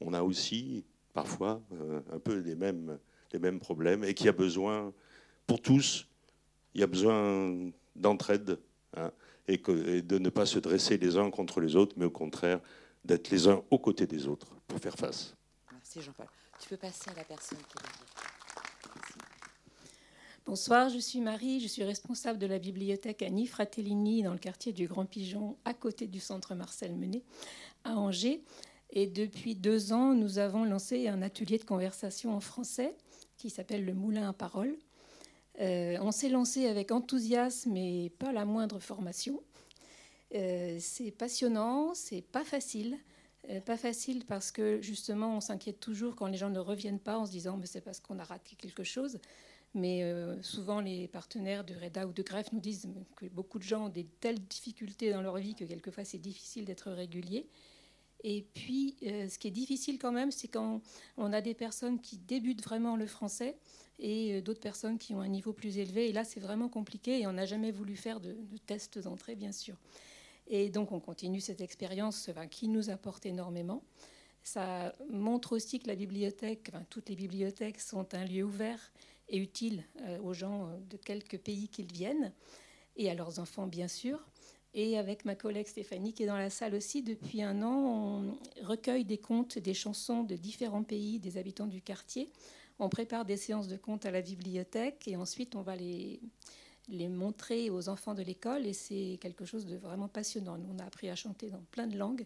[0.00, 2.98] on a aussi parfois euh, un peu les mêmes,
[3.60, 4.92] problèmes et qu'il y a besoin,
[5.46, 6.08] pour tous,
[6.74, 8.58] il y a besoin d'entraide
[8.96, 9.10] hein,
[9.46, 12.60] et, de ne pas se dresser les uns contre les autres, mais au contraire
[13.04, 15.36] d'être les uns aux côtés des autres pour faire face.
[16.00, 16.26] Jean-Paul.
[16.60, 18.06] Tu peux passer à la personne qui est
[20.46, 24.72] Bonsoir, je suis Marie, je suis responsable de la bibliothèque Annie Fratellini dans le quartier
[24.72, 27.24] du Grand Pigeon, à côté du centre Marcel Menet,
[27.82, 28.44] à Angers.
[28.90, 32.94] Et depuis deux ans, nous avons lancé un atelier de conversation en français
[33.36, 34.76] qui s'appelle le Moulin à parole.
[35.60, 39.42] Euh, on s'est lancé avec enthousiasme et pas la moindre formation.
[40.34, 42.98] Euh, c'est passionnant, c'est pas facile.
[43.50, 47.18] Euh, pas facile parce que justement on s'inquiète toujours quand les gens ne reviennent pas
[47.18, 49.18] en se disant mais c'est parce qu'on a raté quelque chose.
[49.74, 53.86] Mais souvent les partenaires de REDA ou de Greffe nous disent que beaucoup de gens
[53.86, 57.46] ont des telles difficultés dans leur vie que quelquefois c'est difficile d'être régulier.
[58.24, 60.80] Et puis ce qui est difficile quand même, c'est quand
[61.18, 63.58] on a des personnes qui débutent vraiment le français
[63.98, 66.08] et euh, d'autres personnes qui ont un niveau plus élevé.
[66.08, 68.36] Et là, c'est vraiment compliqué et on n'a jamais voulu faire de,
[68.66, 69.76] tests d'entrée, bien sûr.
[70.48, 73.82] Et donc, on continue cette expérience qui nous apporte énormément.
[74.42, 78.92] Ça montre aussi que la bibliothèque, toutes les bibliothèques sont un lieu ouvert
[79.28, 82.32] et utile euh, aux gens euh, de quelques pays qu'ils viennent
[82.96, 84.24] et à leurs enfants, bien sûr.
[84.72, 88.64] Et avec ma collègue Stéphanie, qui est dans la salle aussi, depuis un an, on
[88.64, 92.30] recueille des contes, des chansons de différents pays, des habitants du quartier,
[92.78, 96.20] on prépare des séances de contes à la bibliothèque et ensuite on va les,
[96.88, 100.56] les montrer aux enfants de l'école et c'est quelque chose de vraiment passionnant.
[100.58, 102.24] Nous, on a appris à chanter dans plein de langues.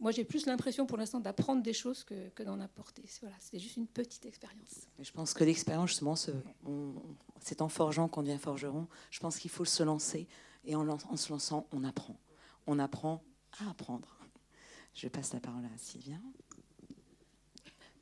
[0.00, 3.04] Moi, j'ai plus l'impression pour l'instant d'apprendre des choses que, d'en apporter.
[3.20, 4.88] Voilà, c'était juste une petite expérience.
[4.98, 8.88] Je pense que l'expérience, justement, c'est en forgeant qu'on devient forgeron.
[9.10, 10.26] Je pense qu'il faut se lancer
[10.64, 12.18] et en, en se lançant, on apprend.
[12.66, 13.22] On apprend
[13.60, 14.18] à apprendre.
[14.94, 16.16] Je passe la parole à Sylvia.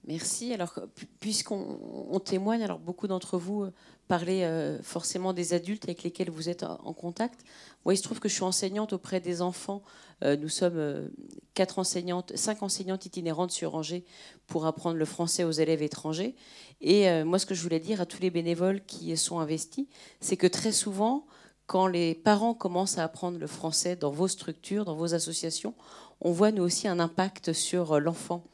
[0.07, 0.55] Merci.
[0.55, 0.81] Alors,
[1.21, 3.73] puisqu'on témoigne, alors beaucoup d'entre vous euh,
[4.09, 7.41] parlez euh, forcément des adultes avec lesquels vous êtes en contact.
[7.85, 9.83] Moi, il se trouve que je suis enseignante auprès des enfants.
[10.25, 11.11] Euh, nous sommes
[11.53, 14.05] quatre enseignantes, cinq enseignantes itinérantes sur Angers
[14.47, 16.35] pour apprendre le français aux élèves étrangers.
[16.81, 19.87] Et moi, ce que je voulais dire à tous les bénévoles qui sont investis,
[20.21, 21.27] c'est que très souvent,
[21.67, 25.75] quand les parents commencent à apprendre le français dans vos structures, dans vos associations,
[26.23, 28.45] on voit nous aussi un impact sur l'enfant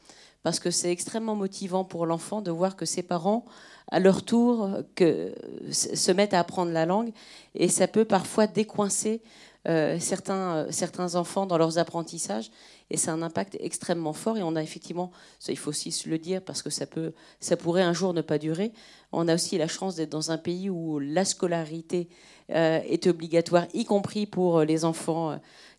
[0.47, 3.43] parce que c'est extrêmement motivant pour l'enfant de voir que ses parents,
[3.91, 7.11] à leur tour, se mettent à apprendre la langue,
[7.53, 9.21] et ça peut parfois décoincer
[9.67, 12.49] euh, certains, euh, certains enfants dans leurs apprentissages,
[12.89, 14.37] et c'est un impact extrêmement fort.
[14.37, 17.57] Et on a effectivement, ça il faut aussi le dire parce que ça peut, ça
[17.57, 18.71] pourrait un jour ne pas durer.
[19.11, 22.07] On a aussi la chance d'être dans un pays où la scolarité
[22.51, 25.37] euh, est obligatoire, y compris pour les enfants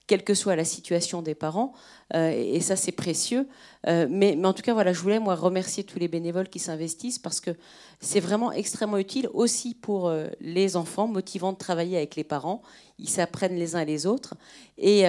[0.08, 1.72] quelle que soit la situation des parents.
[2.14, 3.46] Euh, et ça, c'est précieux.
[3.86, 7.18] Euh, mais, en tout cas, voilà, je voulais moi remercier tous les bénévoles qui s'investissent
[7.18, 7.50] parce que
[8.00, 12.62] c'est vraiment extrêmement utile aussi pour euh, les enfants, motivant de travailler avec les parents.
[12.98, 14.34] Ils s'apprennent les uns les autres.
[14.78, 15.02] Et,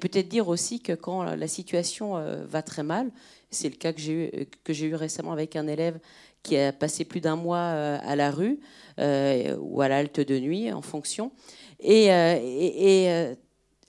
[0.00, 2.14] peut-être dire aussi que quand la situation
[2.46, 3.10] va très mal,
[3.50, 5.98] c'est le cas que j'ai eu, eu récemment avec un élève
[6.44, 8.60] qui a passé plus d'un mois à la rue
[8.98, 11.32] ou à l'halte de nuit en fonction.
[11.80, 12.10] Et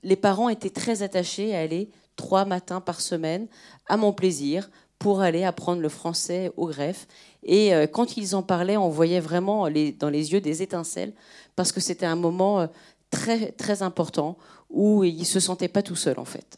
[0.03, 3.47] les parents étaient très attachés à aller trois matins par semaine
[3.87, 4.69] à mon plaisir
[4.99, 7.07] pour aller apprendre le français au greffe.
[7.43, 9.69] Et euh, quand ils en parlaient, on voyait vraiment
[9.99, 11.13] dans les yeux des étincelles,
[11.55, 12.67] parce que c'était un moment euh,
[13.11, 14.37] très, très important
[14.69, 16.57] où il ne se sentait pas tout seul en fait.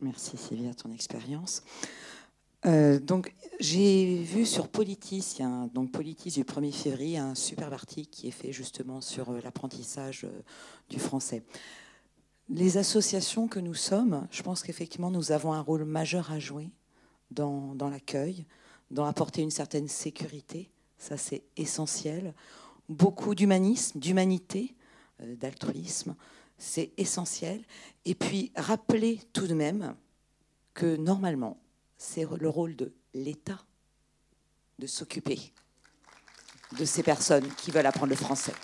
[0.00, 1.62] Merci Sylvia, ton expérience.
[2.66, 5.38] Euh, donc, j'ai vu sur Politis,
[5.72, 10.26] donc Politis du 1er février, un superbe article qui est fait justement sur l'apprentissage
[10.88, 11.42] du français.
[12.52, 16.68] Les associations que nous sommes, je pense qu'effectivement, nous avons un rôle majeur à jouer
[17.30, 18.44] dans, l'accueil,
[18.90, 20.68] dans apporter une certaine sécurité.
[20.98, 22.34] Ça, c'est essentiel.
[22.88, 24.74] Beaucoup d'humanisme, d'humanité,
[25.20, 26.16] d'altruisme,
[26.58, 27.62] c'est essentiel.
[28.04, 29.94] Et puis, rappeler tout de même
[30.74, 31.56] que normalement,
[31.98, 33.60] c'est le rôle de l'État
[34.80, 35.52] de s'occuper
[36.76, 38.54] de ces personnes qui veulent apprendre le français.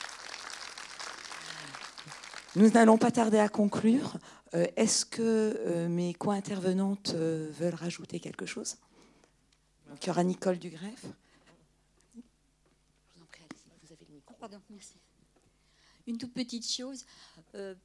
[2.56, 4.16] Nous n'allons pas tarder à conclure.
[4.54, 8.76] Euh, est-ce que euh, mes co-intervenantes euh, veulent rajouter quelque chose?
[9.90, 11.04] Donc, il y aura Nicole Dugreffe.
[14.40, 14.94] Pardon, merci.
[16.06, 17.04] Une toute petite chose.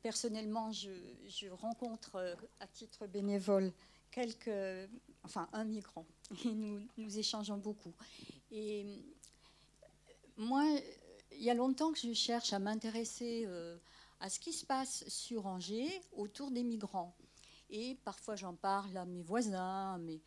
[0.03, 0.91] personnellement, je,
[1.27, 3.73] je rencontre à titre bénévole
[4.11, 4.89] quelques,
[5.23, 6.05] enfin un migrant,
[6.45, 7.93] et nous, nous échangeons beaucoup.
[8.51, 8.85] Et
[10.37, 10.63] moi,
[11.31, 13.77] il y a longtemps que je cherche à m'intéresser euh,
[14.21, 17.17] à ce qui se passe sur Angers autour des migrants.
[17.69, 20.21] Et parfois j'en parle à mes voisins, à mes,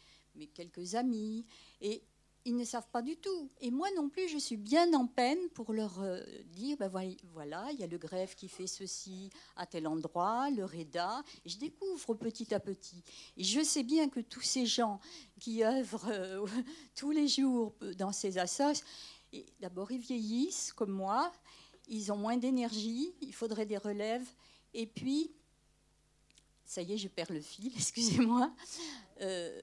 [0.49, 1.47] quelques amis.
[1.81, 2.03] Et
[2.45, 3.51] ils ne savent pas du tout.
[3.61, 6.91] Et moi non plus, je suis bien en peine pour leur euh, dire, ben
[7.33, 11.23] voilà, il y a le greffe qui fait ceci à tel endroit, le REDA.
[11.47, 13.03] je découvre petit à petit.
[13.37, 14.99] Et je sais bien que tous ces gens
[15.41, 16.47] qui œuvrent euh,
[16.97, 18.83] tous les jours dans ces assos,
[19.61, 21.33] d'abord ils vieillissent comme moi,
[21.89, 24.27] ils ont moins d'énergie, il faudrait des relèves.
[24.73, 25.31] Et puis,
[26.65, 28.53] ça y est, je perds le fil, excusez-moi.
[29.21, 29.61] Euh,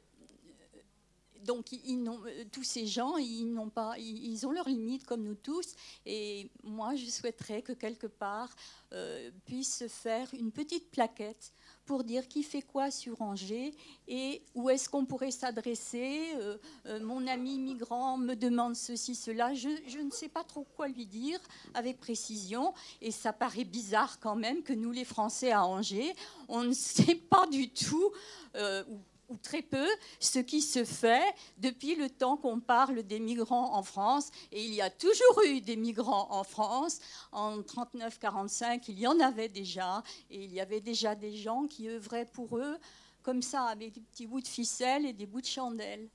[1.44, 5.74] donc euh, tous ces gens, ils, n'ont pas, ils, ont leurs limites comme nous tous.
[6.06, 8.56] Et moi, je souhaiterais que quelque part
[8.94, 11.54] euh, puisse se faire une petite plaquette
[11.92, 13.76] pour dire qui fait quoi sur Angers
[14.08, 16.30] et où est-ce qu'on pourrait s'adresser.
[16.38, 16.58] Euh,
[17.02, 19.54] mon ami migrant me demande ceci, cela.
[19.54, 21.38] Je, ne sais pas trop quoi lui dire
[21.74, 22.74] avec précision.
[23.02, 26.16] Et ça paraît bizarre quand même que nous, les Français à Angers,
[26.48, 28.14] on ne sait pas du tout
[28.56, 28.98] ou
[29.38, 29.88] très peu
[30.20, 31.24] ce qui se fait
[31.58, 34.32] depuis le temps qu'on parle des migrants en France.
[34.52, 37.00] Et il y a toujours eu des migrants en France.
[37.32, 40.04] En 39-45, il y en avait déjà.
[40.30, 42.78] Et il y avait déjà des gens qui œuvraient pour eux
[43.24, 46.10] comme ça, avec des petits bouts de ficelle et des bouts de chandelle.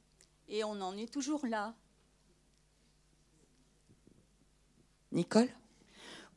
[0.49, 1.75] Et on en est toujours là.
[5.13, 5.49] Nicole?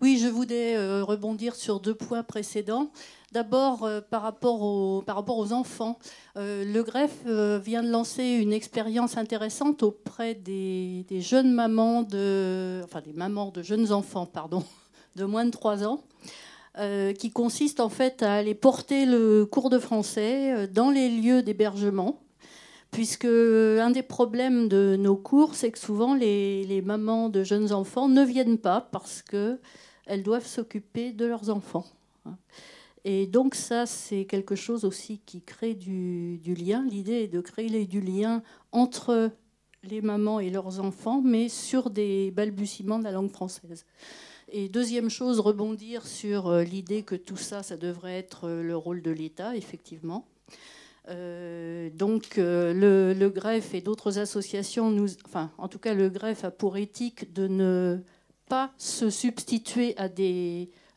[0.01, 2.91] Oui, je voulais euh, rebondir sur deux points précédents.
[3.31, 5.99] D'abord, euh, par, rapport aux, enfants,
[6.35, 7.25] euh, le greffe
[7.63, 13.61] vient de lancer une expérience intéressante auprès des, jeunes mamans, de, enfin des mamans de
[13.61, 14.63] jeunes enfants, pardon,
[15.15, 16.01] de moins de 3 ans,
[17.19, 22.19] qui consiste en fait à aller porter le cours de français dans les lieux d'hébergement
[22.91, 27.71] puisque un des problèmes de nos cours, c'est que souvent les, les, mamans de jeunes
[27.71, 29.59] enfants ne viennent pas parce que
[30.07, 31.85] elles doivent s'occuper de leurs enfants.
[33.11, 36.85] Et donc ça, c'est quelque chose aussi qui crée du, lien.
[36.87, 39.31] L'idée est de créer du lien entre
[39.81, 43.87] les mamans et leurs enfants, mais sur des balbutiements de la langue française.
[44.51, 48.77] Et deuxième chose, rebondir sur euh, l'idée que tout ça, ça devrait être euh, le
[48.77, 50.27] rôle de l'État, effectivement.
[51.07, 54.95] Euh, donc le, greffe et d'autres associations,
[55.25, 57.97] enfin en tout cas le greffe a pour éthique de ne
[58.47, 60.09] pas se substituer à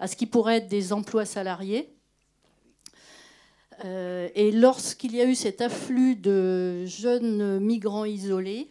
[0.07, 1.89] ce qui pourrait être des emplois salariés.
[3.85, 8.69] Euh, et lorsqu'il y a eu cet afflux de jeunes migrants isolés,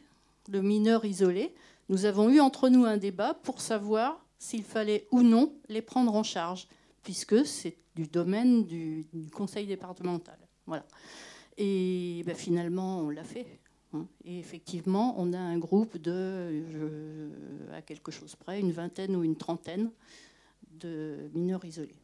[0.50, 1.54] de mineurs isolés,
[1.90, 6.16] nous avons eu entre nous un débat pour savoir s'il fallait ou non les prendre
[6.16, 6.68] en charge,
[7.04, 10.38] puisque c'est du domaine du, conseil départemental.
[10.66, 10.86] Voilà.
[11.58, 13.60] Et ben, finalement, on l'a fait.
[13.94, 14.08] Hein.
[14.24, 16.64] Et effectivement, on a un groupe de,
[17.74, 19.92] à quelque chose près, une vingtaine ou une trentaine
[20.80, 22.01] de mineurs isolés.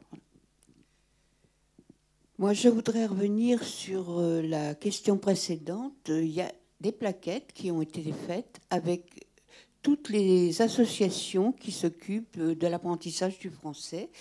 [2.39, 5.95] Moi, je voudrais revenir sur euh, la question précédente.
[6.09, 9.27] Il y a des plaquettes qui ont été faites avec
[9.81, 14.11] toutes les associations qui s'occupent de l'apprentissage du français.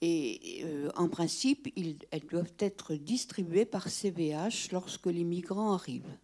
[0.00, 1.72] Et euh, en principe,
[2.10, 6.18] elles doivent être distribuées par CVH lorsque les migrants arrivent.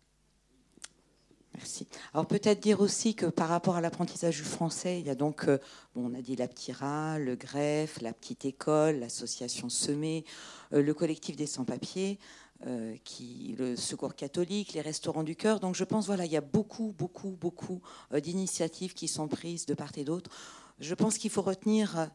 [1.60, 1.86] Merci.
[2.14, 5.46] Alors peut-être dire aussi que par rapport à l'apprentissage du français, il y a donc,
[5.46, 5.58] euh,
[5.94, 10.24] bon, on a dit la Ptira, le greffe, la petite école, l'association Semée,
[10.72, 12.18] euh, le collectif des sans-papiers,
[12.66, 15.60] euh, qui, le Secours catholique, les restaurants du cœur.
[15.60, 19.74] Donc je pense, voilà, il y a beaucoup, beaucoup, beaucoup d'initiatives qui sont prises de
[19.74, 20.30] part et d'autre.
[20.78, 22.08] Je pense qu'il faut retenir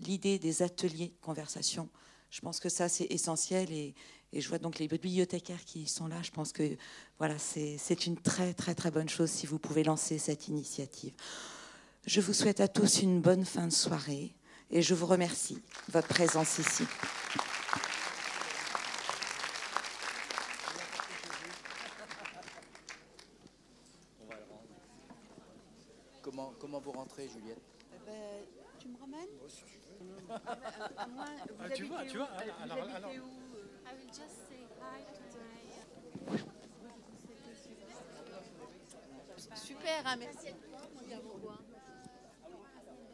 [0.00, 1.90] l'idée des ateliers de conversation
[2.30, 3.70] Je pense que ça, c'est essentiel.
[3.72, 3.94] Et,
[4.32, 6.20] et, je vois donc les bibliothécaires qui sont là.
[6.22, 6.76] Je pense que
[7.18, 11.12] voilà, c'est une très, très, très bonne chose si vous pouvez lancer cette initiative.
[12.06, 14.34] Je vous souhaite à tous une bonne fin de soirée
[14.70, 16.84] et je vous remercie de votre présence ici.
[26.22, 27.62] Comment, comment vous rentrez, Juliette?
[27.94, 28.44] Eh ben,
[28.78, 29.28] Tu me ramènes?
[30.96, 32.26] À, moi, vous ah, tu vois, tu vois.
[32.26, 33.12] Alors, alors, alors.
[39.54, 40.65] Super, hein, merci.